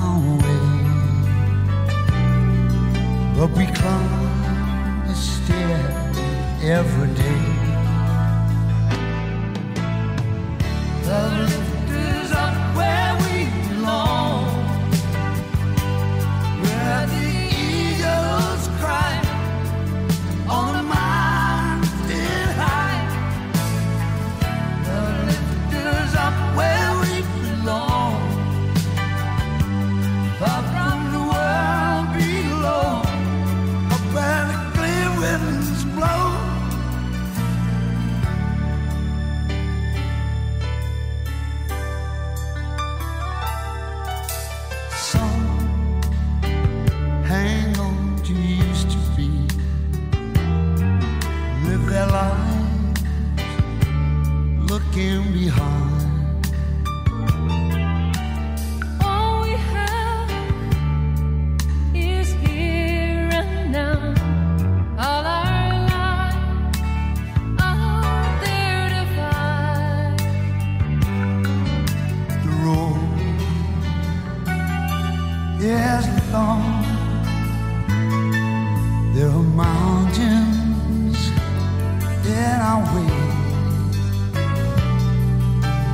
[82.26, 83.10] in our way,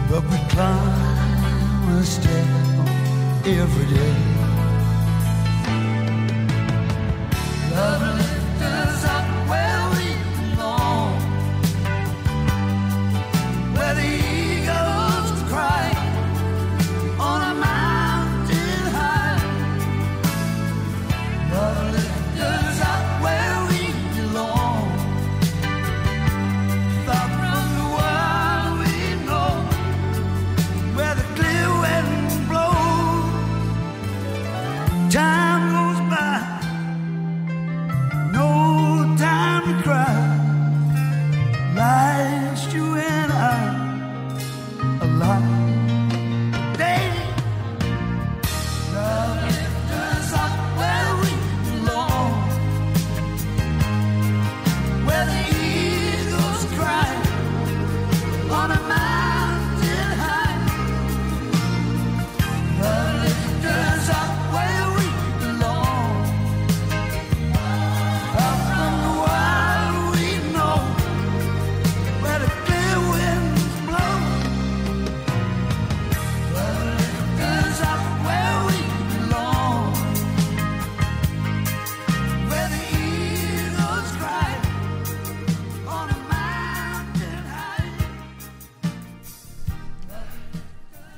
[0.09, 2.47] but we climb a step
[3.45, 4.36] every day.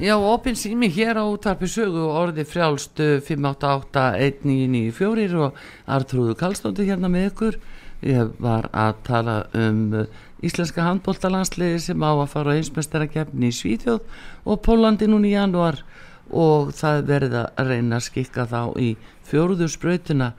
[0.10, 5.53] Já, opin sími hér á útarpi sögu og orði frjálst uh, 588-1994 og
[5.86, 7.60] Artrúðu Kallstóttir hérna með ykkur.
[8.01, 10.10] Ég var að tala um uh,
[10.41, 14.01] íslenska handbóltalansliði sem á að fara á einsmestarakefni í Svíþjóð
[14.49, 15.86] og Pólandi núni í janúar
[16.34, 18.97] og það verið að reyna að skikka þá í
[19.30, 20.34] fjóruðu sprautuna.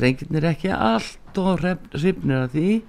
[0.00, 2.80] Drengirnir ekki allt og hrifnir að því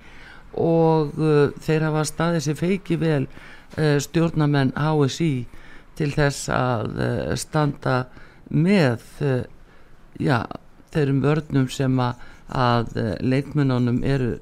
[0.56, 5.60] og uh, þeir hafa staðið sér feiki vel uh, stjórnamenn HSI
[6.02, 7.98] til þess að uh, standa
[8.50, 9.44] með uh,
[10.18, 10.40] já,
[10.94, 12.24] þeirrum vörnum sem að,
[12.98, 14.34] uh, leikmennunum eru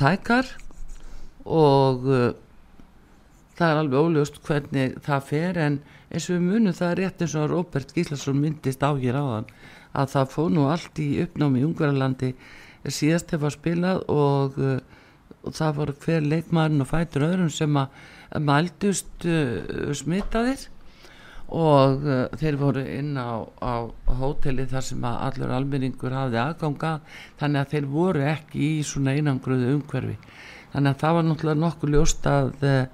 [0.00, 0.46] tækar
[1.44, 2.06] og
[3.58, 5.74] það er alveg óljóst hvernig það fer en
[6.08, 9.50] eins og við munum það er rétt eins og Róbert Gíslason myndist á hér áðan
[9.92, 12.30] að það fóð nú allt í uppnámi í Ungverðarlandi
[12.88, 14.56] síðast hefur spilað og,
[15.44, 18.00] og það var hver leikmaðurinn og fætur öðrum sem að
[18.42, 20.66] mældust uh, smitaðir
[21.54, 23.86] og uh, þeir voru inn á, á
[24.18, 26.96] hóteli þar sem allur almenningur hafði aðganga
[27.40, 30.18] þannig að þeir voru ekki í svona einangruðu umhverfi.
[30.74, 32.86] Þannig að það var náttúrulega nokkuð ljóst að, eh,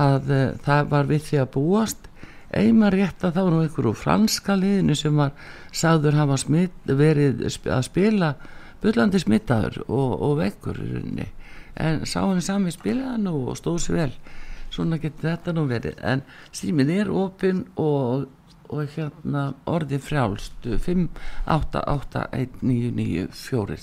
[0.00, 0.30] að
[0.64, 2.10] það var við því að búast.
[2.54, 5.34] Eima rétt að það var nú einhver úr franska liðinu sem var
[5.74, 8.34] sagður hafa smitt, verið að spila
[8.84, 10.80] bullandi smittaður og, og vekkur
[11.74, 14.12] en sá hann sami spilaði nú og stóð sér vel
[14.74, 15.98] svona getur þetta nú verið.
[16.02, 16.22] En
[16.52, 18.26] símin er opinn og,
[18.68, 21.08] og hérna orðið frjálst 5
[21.56, 23.78] 8 8 1 9 9 4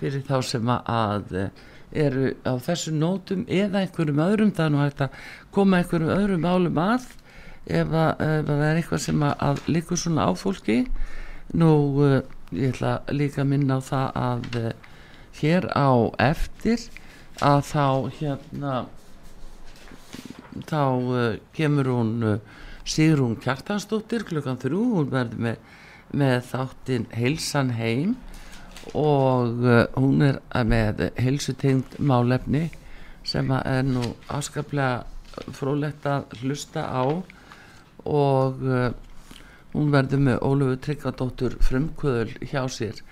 [0.00, 1.50] fyrir þá sem að- eh,
[1.92, 5.16] eru á þessu nótum eða einhverjum öðrum það er nú hægt að
[5.52, 7.08] koma einhverjum öðrum málum að
[7.66, 10.76] ef að, ef að það er eitthvað sem að, líkur svona á fólki.
[11.52, 12.20] Nú uh,
[12.54, 14.72] ég ætla líka að minna á það að uh,
[15.40, 15.90] hér á
[16.30, 16.86] eftir
[17.42, 17.84] að þá
[18.20, 18.74] hérna
[20.66, 22.38] þá uh, kemur hún uh,
[22.84, 25.60] Sigrún Kjartansdóttir klukkan þrjú, hún verður með,
[26.16, 28.16] með þáttinn Heilsan heim.
[28.96, 32.70] Og uh, hún er með heilsutegnd málefni
[33.28, 35.04] sem er nú afskaplega
[35.54, 37.04] frólægt að hlusta á.
[38.08, 38.62] Og
[39.74, 43.02] hún verður með Ólöfu Tryggvadóttur frumkvöðul hjá sér.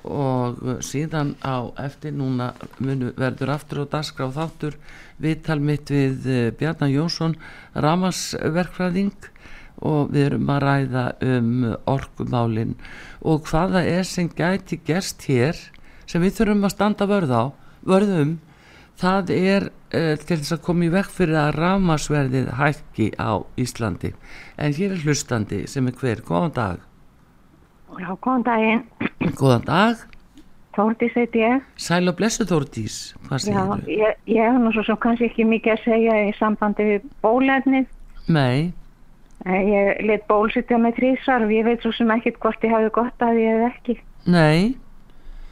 [0.00, 4.78] Og síðan á eftir núna verður aftur á dagskrá þáttur
[5.20, 7.36] viðtal mitt við uh, Bjarnar Jónsson
[7.74, 9.30] Ramasverkfræðing
[9.80, 11.50] og við erum að ræða um
[11.88, 12.76] orkumálin
[13.24, 15.56] og hvaða er sem gæti gerst hér
[16.10, 17.44] sem við þurfum að standa vörð á
[17.88, 18.38] vörðum
[19.00, 24.12] það er uh, til þess að koma í vekk fyrir að rámasverðið hækki á Íslandi.
[24.60, 26.86] En hér er hlustandi sem er hver, góðan dag.
[28.00, 28.82] Já, góðan daginn.
[29.40, 30.04] góðan dag,
[30.80, 31.62] Þórdís heiti ég.
[31.76, 33.80] sæl og blessu Þórdís hvað Já, segir þú?
[34.00, 37.86] ég, ég hef nú svo sem kannski ekki mikið að segja í sambandi við bólefnið.
[38.28, 38.72] Nei,
[39.46, 42.90] Eh, Ég let bólsitja með trísar og ég veit svo sem ekkit hvort ég hafi
[42.92, 43.94] gott að ég eða ekki.
[44.26, 44.74] nei,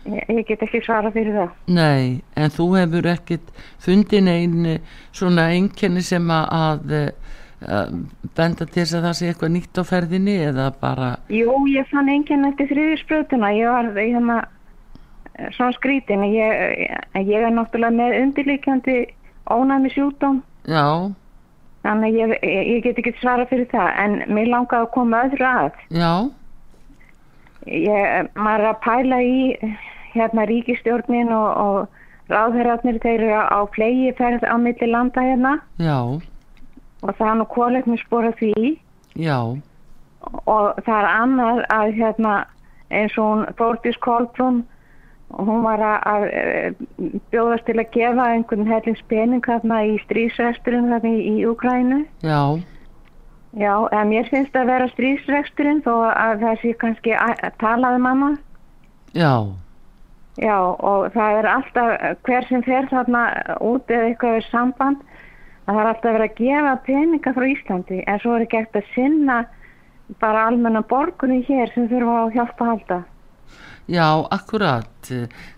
[0.04, 1.48] Ég, ég get ekki svara fyrir það.
[1.68, 3.48] nei en þú hefur ekkit
[3.80, 4.78] fundin einn eh,
[5.12, 7.88] svona einkenni sem að, að uh,
[8.36, 12.08] benda til þess að það sé eitthvað nýtt á ferðinni eða bara Jú, ég fann
[12.12, 13.50] enginn eftir þriðisbrötuna.
[13.56, 14.48] Ég var í hérna eh,
[15.56, 16.24] svona skrítin.
[16.32, 18.98] Ég, ég, er náttúrulega með undirleikjandi
[19.50, 20.42] ónæmi sjúkdóm.
[20.68, 21.12] já,
[21.86, 23.92] Þannig ég, ég, get ekki svara fyrir það.
[24.02, 25.78] En mér langaði að koma öðru að.
[25.94, 26.12] já,
[27.68, 29.38] Ég, maður er að pæla í
[30.14, 35.98] hérna ríkistjórnin og, og ráðherratnir þeir eru á flegi ferð á milli landa hérna já,
[37.02, 38.54] og það er nú kóletni spora því
[39.20, 39.38] já
[40.48, 42.34] og það er annað að hérna
[42.88, 44.62] eins og hún Þórdís Kolbrún
[45.30, 46.72] og hún var að, eh,
[47.32, 52.42] bjóðast til að gefa einhvern hellings pening þarna í strísresturinn þarna í, í Ukrænu já,
[53.52, 57.94] já, en mér finnst að vera strísresturinn þó að það sé kannski að, að tala
[57.96, 58.38] um
[59.12, 59.48] já.
[60.38, 63.22] Já, og það er alltaf, hver sem fer þarna
[63.58, 65.00] út eða eitthvað er samband,
[65.66, 68.84] að það er alltaf verið að gefa peninga frá Íslandi, en svo er ekki eftir
[68.84, 69.38] að sinna
[70.22, 73.00] bara almenna borgunni hér sem þurfa á hjálpa að halda.
[73.88, 75.10] Já, akkurat.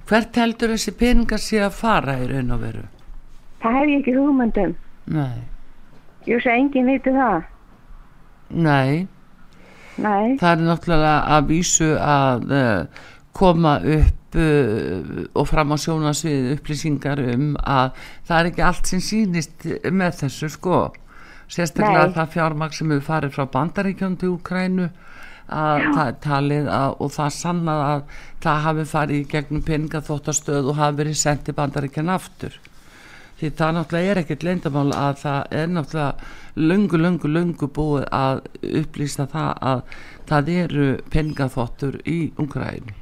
[0.07, 2.85] Hvert heldur þessi peningar sé að fara í raun og veru?
[3.62, 4.76] Það hef ég ekki hugmyndum.
[5.11, 5.41] Nei,
[6.28, 7.43] Ég sé enginn viti það.
[8.51, 9.07] nei,
[10.01, 13.03] Nei, það er náttúrulega að vísu að uh,
[13.37, 19.03] koma upp uh, og fram á sjónasvið upplýsingar um að það er ekki allt sem
[19.05, 20.81] sýnist með þessu sko.
[21.51, 22.14] Sérstaklega Nei.
[22.14, 24.89] það fjármagn sem hefur farið frá Bandaríkjum til Úkrænu
[25.51, 28.03] að það er talið að, og það sannað að
[28.44, 32.61] það hafi farið í gegnum peningaþóttastöð og hafi verið sendið Bandaríkjan aftur.
[33.40, 36.12] því það náttúrulega er ekkert leyndamál að það er náttúrulega
[36.57, 38.42] löngu, löngu, löngu búið að
[38.82, 39.82] upplýsta það að
[40.28, 42.94] það eru pengaþottur í Ungræni.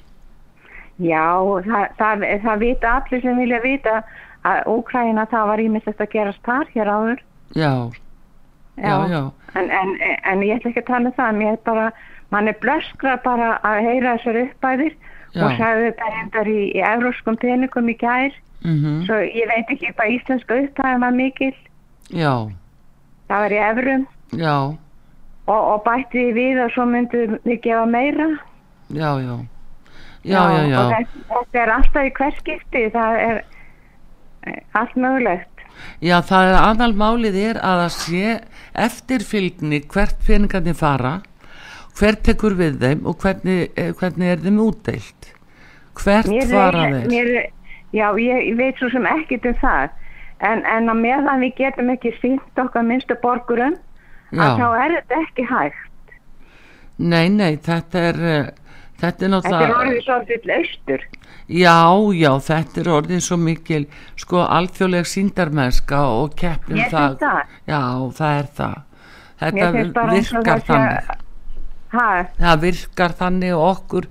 [0.99, 1.27] já,
[1.67, 4.03] það, það, það vita allir sem vilja vita
[4.47, 7.25] að Úkræna það var ímyndist að gerast þar hér áður.
[7.57, 7.73] Já,
[8.77, 9.23] já, já,
[9.57, 9.95] En, en,
[10.29, 11.87] en ég ætla ekki að tala um það, mér er bara,
[12.31, 14.95] mann er blöskra bara að heyra þessar uppbæðir
[15.35, 15.43] Já.
[15.45, 18.33] og sagði þetta reyndar í, í euróskum peningum í gær,
[18.65, 21.55] mm svo ég veit ekki hvað íslenska uppbæðum var mikil,
[22.11, 22.33] já,
[23.29, 24.07] það var í evrum.
[24.37, 24.57] Já,
[25.49, 28.29] og, og bætti því við að svo myndum við gefa meira.
[28.91, 29.37] já, já,
[30.25, 33.39] já, já, já, Og þetta, er alltaf í hverskipti, það er
[34.49, 35.65] eh, allt mögulegt.
[36.03, 38.41] já, það er aðalmálið er að það sé
[38.75, 41.21] eftirfylgni hvert peningarnir fara,
[41.99, 45.33] hver tekur við þeim og hvernig, eh, hvernig er þeim útdeilt.
[45.99, 47.09] Hvert Mér fara þeir?
[47.11, 47.31] mér
[47.93, 49.89] Já, ég, ég veit svo sem ekkert um það
[50.45, 53.79] en, en að meðan við getum ekki sínt okkar minnstu borgurum
[54.29, 54.43] Já.
[54.45, 56.13] að þá er þetta ekki hægt.
[56.99, 58.51] nei, nei, þetta er uh,
[59.01, 61.07] þetta er Þetta er náttúrulega orðið svolítið austur.
[61.49, 61.79] já,
[62.21, 63.87] já, þetta er orðin svo mikil
[64.21, 67.41] sko alþjóðleg síndarmennska og keppnum það það.
[67.73, 67.81] já,
[68.21, 68.77] það er það
[69.41, 69.73] þetta
[70.13, 71.17] virkar þannig
[71.95, 74.07] Ha, það virkar þannig og okkur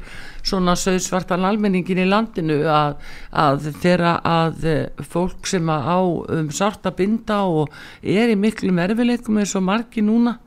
[0.47, 2.95] svona söðsvartan almenningin í landinu að,
[3.35, 5.99] að þeirra að eh, fólk sem að á
[6.39, 10.37] um sárt að binda og er í miklum erfileikum eins og margi núna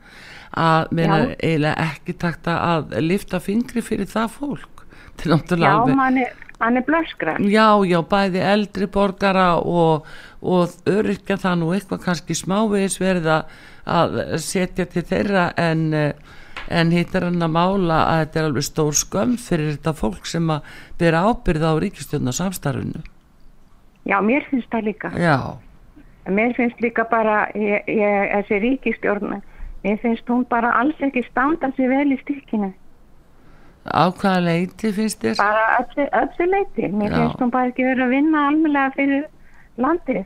[0.51, 1.35] að meina Já.
[1.39, 4.85] eiginlega ekki takta að lifta fingri fyrir það fólk
[5.21, 7.37] til já, náttúrulega alveg mann er, hann er blöskra.
[7.47, 10.09] Já, já, bæði eldri borgara og,
[10.41, 13.59] og öryrkja það nú eitthvað kannski smávegis verið að-
[14.37, 16.11] setja til þeirra en, eh,
[16.71, 20.47] en hittar hann að mála að þetta er alveg stór skömm fyrir þetta fólk sem
[20.53, 20.69] að
[21.01, 23.03] byrja ábyrða á ríkistjórna samstarfinu.
[24.07, 25.11] Já, mér finnst það líka.
[25.19, 25.37] Já,
[26.29, 29.39] Mér finnst líka bara, ég, ég, þessi ríkistjórn,
[29.81, 32.69] mér finnst hún bara alls ekki standa sér vel í stykkinu.
[33.89, 35.39] á hvaða leiti finnst þér?
[35.41, 36.91] Bara öllu, leiti.
[36.93, 37.15] Mér Já.
[37.17, 39.23] finnst hún bara ekki verið að vinna almennilega fyrir
[39.81, 40.25] landið.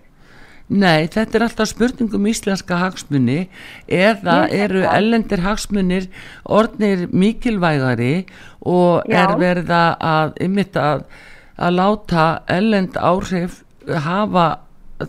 [0.65, 3.43] Nei, þetta er alltaf spurningum íslenska hagsmunni
[3.85, 4.95] eða eru það.
[4.97, 6.07] ellendir hagsmunir
[6.49, 8.25] orðnir mikilvægari
[8.65, 9.19] og Já.
[9.21, 11.05] er verða að ymmit að,
[11.61, 14.47] að láta ellend áhrif hafa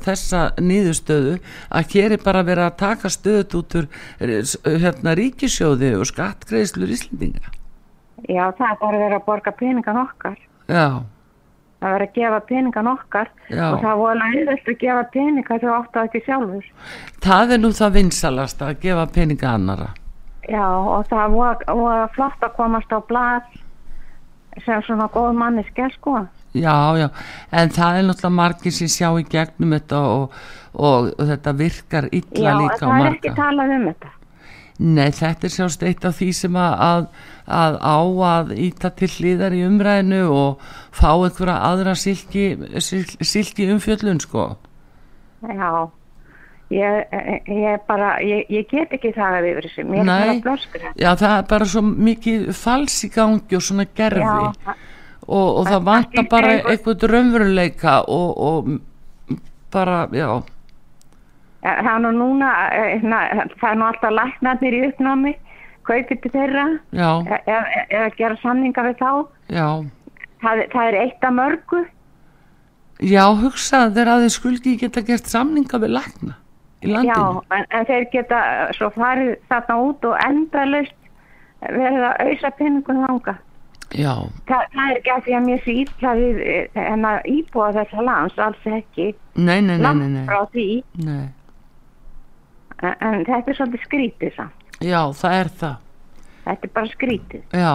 [0.04, 1.38] þessa niðurstöðu
[1.70, 3.88] að hér er bara verið að taka stöðut út úr
[4.20, 4.40] eh,
[4.82, 7.52] hérna, ríkisjóði og skattgreðslur Íslendinga.
[8.26, 10.36] Já, það er bara verið að borga peningan okkar.
[10.66, 11.06] Já,
[11.76, 13.64] Það verið að gefa peningan okkar Já.
[13.68, 16.70] og það voru auðvitað að gefa peninga áttu það ekki sjálfur.
[17.26, 19.88] það er nú það vinsalast að gefa peninga annara.
[20.48, 23.42] Já, og það voru, voru flott að komast á blað
[24.64, 26.22] sem svona góð manneski, sko.
[26.56, 27.08] Já, já,
[27.52, 30.36] en það er náttúrulega margir sem sjá í gegnum þetta og,
[30.72, 33.42] og, og þetta virkar illa Já, líka á það er ekki marga.
[33.42, 34.15] talað um þetta.
[34.76, 37.04] Nei, þetta er sjást eitt af því sem að, að,
[37.56, 37.98] að á
[38.28, 42.50] að íta til hliðar í umræðinu og fá einhverja aðra silki,
[42.84, 44.50] silki, umfjöllun, sko.
[45.46, 45.70] Já,
[46.74, 47.14] ég,
[47.48, 50.18] ég bara, ég, ég get ekki það yfir þessu, mér er Nei.
[50.18, 50.84] bara blöskur.
[50.92, 54.76] Já, það er bara svo mikið fals í gangi og svona gerfi Já,
[55.26, 59.40] og, og það vantar bara eitthvað raunveruleika og, og
[59.72, 60.28] bara, já,
[61.66, 63.20] það er nú núna, eh, na,
[63.60, 65.34] það er nú alltaf læknarnir í uppnámi,
[65.86, 69.12] kaupið til þeirra, já, e- e- eða gera samninga við þá,
[69.54, 69.68] já.
[70.42, 71.84] það, það er eitt af mörgu.
[73.04, 76.36] Já, hugsaðu þeir að þeir skuldi geta gert samninga við lækna
[76.82, 77.42] í Já, landinu.
[77.52, 78.38] en, en þeir geta
[78.76, 80.94] svo farið þarna út og endalaust
[81.60, 83.36] verið að auðsa peningum þanga.
[83.94, 84.12] Já,
[84.48, 87.68] Þa, það er ekki að því að mér sé ítla við eh, en að íbúa
[87.76, 89.06] þessa lands, alls ekki,
[89.38, 90.66] nei, nei, nei, langt frá því,
[91.06, 91.28] nei.
[92.82, 94.66] En, þetta er svolítið skrítið samt.
[94.84, 95.76] Já, það er það.
[96.46, 97.70] Þetta er bara skrítið, Já,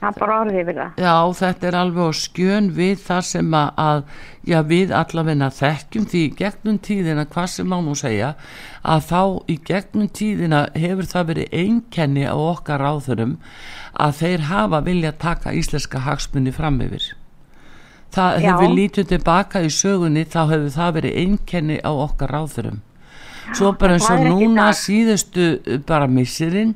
[0.00, 0.92] það er bara orðið við það.
[1.04, 4.00] já, þetta er alveg á skjön við það sem að,
[4.44, 8.30] já, við allavegna þekkjum því gegnum tíðina, hvað sem má nú segja,
[8.84, 13.36] að þá í gegnum tíðina hefur það verið einkenni á okkar ráðurum
[13.94, 17.10] að þeir hafa vilja taka íslenska hagsmunni fram yfir.
[18.14, 22.82] Það hefur lítið tilbaka í sögunni þá hefur það verið einkenni á okkar ráðurum.
[23.52, 26.74] Svo bara eins og núna síðustu uh, bara missirinn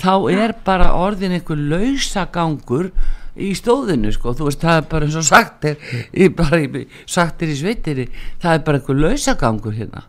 [0.00, 2.90] þá er bara orðin einhver lausagangur
[3.34, 5.78] í stóðinu sko, þú veist það er bara eins og sagt er
[6.14, 8.08] í, í, sagt er í sveitinni
[8.42, 10.04] það er bara einhver lausagangur hérna.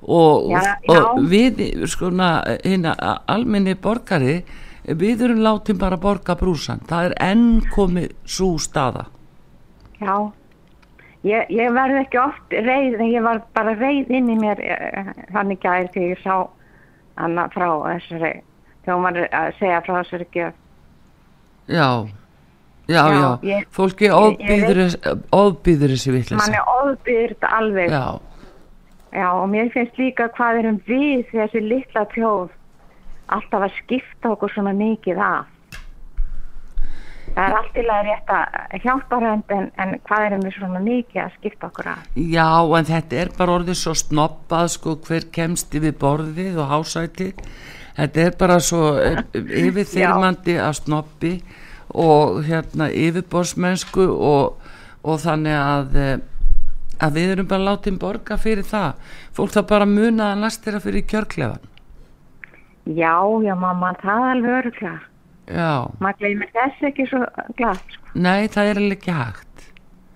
[0.00, 1.02] Og, Já, og já.
[1.28, 1.58] við
[1.90, 2.94] sko hérna
[3.28, 4.38] almenni borgari
[4.86, 9.08] við erum látin bara borga brúsan það er enn komið svo staða.
[10.00, 10.30] Já,
[11.24, 15.10] ég, ég verði ekki oft reið, en ég var bara reið inn í mér eh,
[15.34, 16.38] þannig gær þegar ég sá
[17.20, 18.32] hana frá þessari,
[18.84, 20.54] þegar hún var að segja frá þessari gjöf.
[21.68, 21.88] já
[22.90, 27.90] já, Já, já, ég- fólki ofbýður þessi Man vitleysa er óbyggður þetta alveg.
[27.90, 28.20] já,
[29.12, 32.50] Já, og mér finnst líka hvað erum við þessi litla þjóð
[33.34, 35.46] alltaf að skipta okkur svona mikið af.
[37.34, 38.38] Það er allt til að rétta
[38.84, 42.08] hjálparhönd en, en hvað erum við svona mikið að skipta okkur af?
[42.18, 47.30] Já, en þetta er bara orðið svo snobbað sko hver kemst yfir borðið og hásæti
[47.98, 51.32] þetta er bara svo eh, yfirþyrmandi að snobbi
[51.90, 54.60] og hérna yfirborðsmennsku og,
[55.02, 56.14] og þannig að eh,
[57.00, 60.82] að við erum bara látið borga fyrir það fólk það bara muna að næst þeirra
[60.84, 61.70] fyrir kjörklefan
[62.90, 63.14] Já,
[63.44, 65.09] já mamma, það er alveg öruglega.
[65.50, 67.24] Maður gleymir þess ekki svo
[67.58, 68.12] glatt, sko.
[68.14, 69.66] nei það er alveg ekki hægt.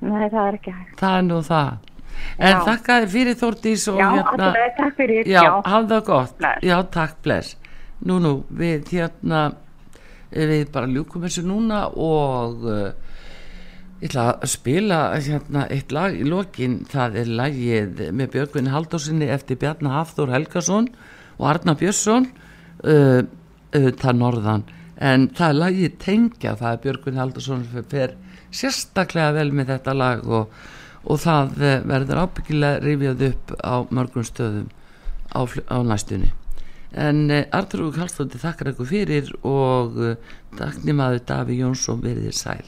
[0.05, 0.95] Nei, það er ekki hægt.
[1.01, 1.91] það er nú það.
[2.39, 5.28] En þakka þér fyrir Þórdís og Já, hérna alltaf, takk fyrir.
[5.28, 6.35] Já, hafðu það gott.
[6.39, 6.66] Bless.
[6.66, 7.57] Já, takk, bless.
[8.05, 9.43] Nú, nú, við hérna
[10.35, 12.87] við bara ljúkum þessu núna og uh,
[14.01, 16.80] ég ætla að spila hérna eitt lag í lokin.
[16.91, 20.91] Það er lagið með Björgvinni Haldósinni eftir Bjarnar Hafþór Helgason
[21.39, 23.22] og Arna Björnsson uh,
[23.74, 24.66] auðvitað norðan
[24.97, 28.11] en það er lagið Tengja það er Björgvinni Haldósson sem fer
[28.55, 30.45] sérstaklega vel með þetta lag og,
[31.05, 34.69] og það eh, verður ábyggilega rifjað upp á mörgum stöðum
[35.35, 36.31] á, á næstunni.
[36.95, 40.15] En uh, Artur og Karlstótti þakkar ykkur fyrir og uh,
[40.61, 42.67] takknimaður Daví Jónsson verið þér sæl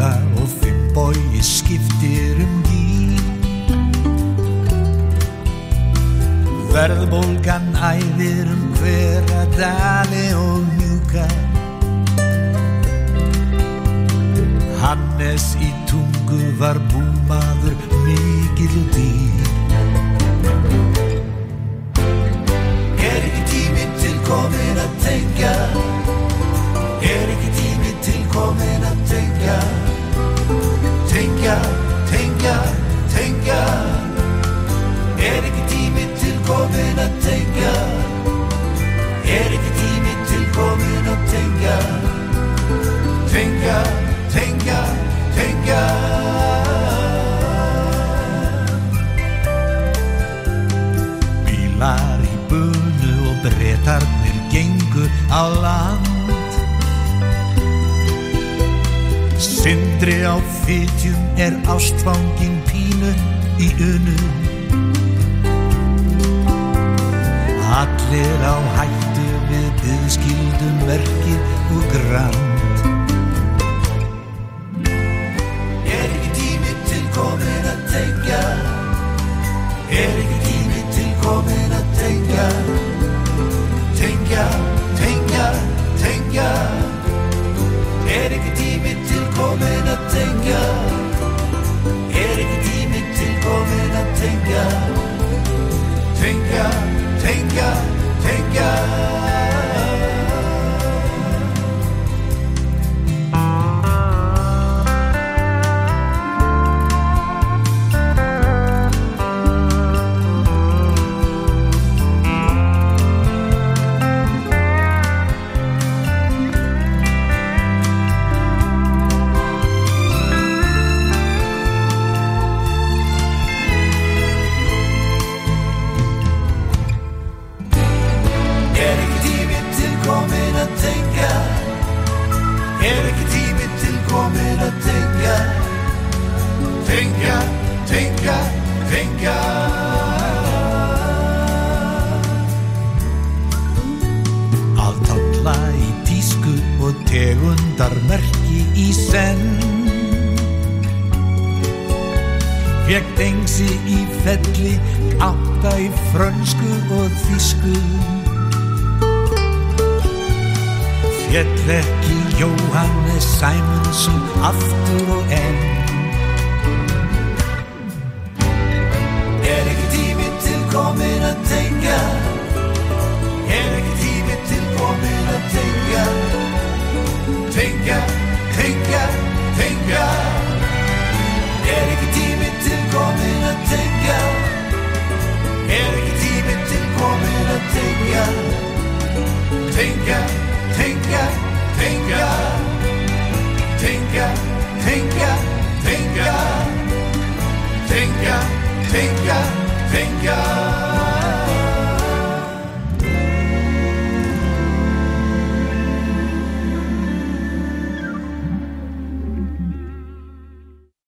[0.00, 3.20] fjúka og fimmbogi skiptir um gír.
[6.72, 11.26] Verðbólgan æðir um hverja dali og mjúka.
[14.80, 17.76] Hannes í tungu var búmaður
[18.06, 19.48] mikil dýr.
[22.96, 25.89] Er ekki tími til komin að tengja
[53.90, 56.06] bretarnir gengu á land.
[59.38, 63.10] Sindri á fytjum er ástfangin pínu
[63.60, 64.16] í unu
[67.80, 71.40] Allir á hættu við byðskildum verkið
[71.76, 72.38] og grand.
[75.86, 78.42] Er ekki tími til komin að tengja?
[80.02, 82.48] Er ekki tími til komin að tengja
[84.00, 84.44] Tengja,
[84.96, 85.46] tengja,
[86.00, 86.48] tengja
[88.08, 90.62] Er ekki tími til komin að tengja
[92.22, 94.64] Er ekki tími til komin að tengja
[96.22, 96.66] Tengja,
[97.26, 97.70] tengja,
[98.24, 98.70] tengja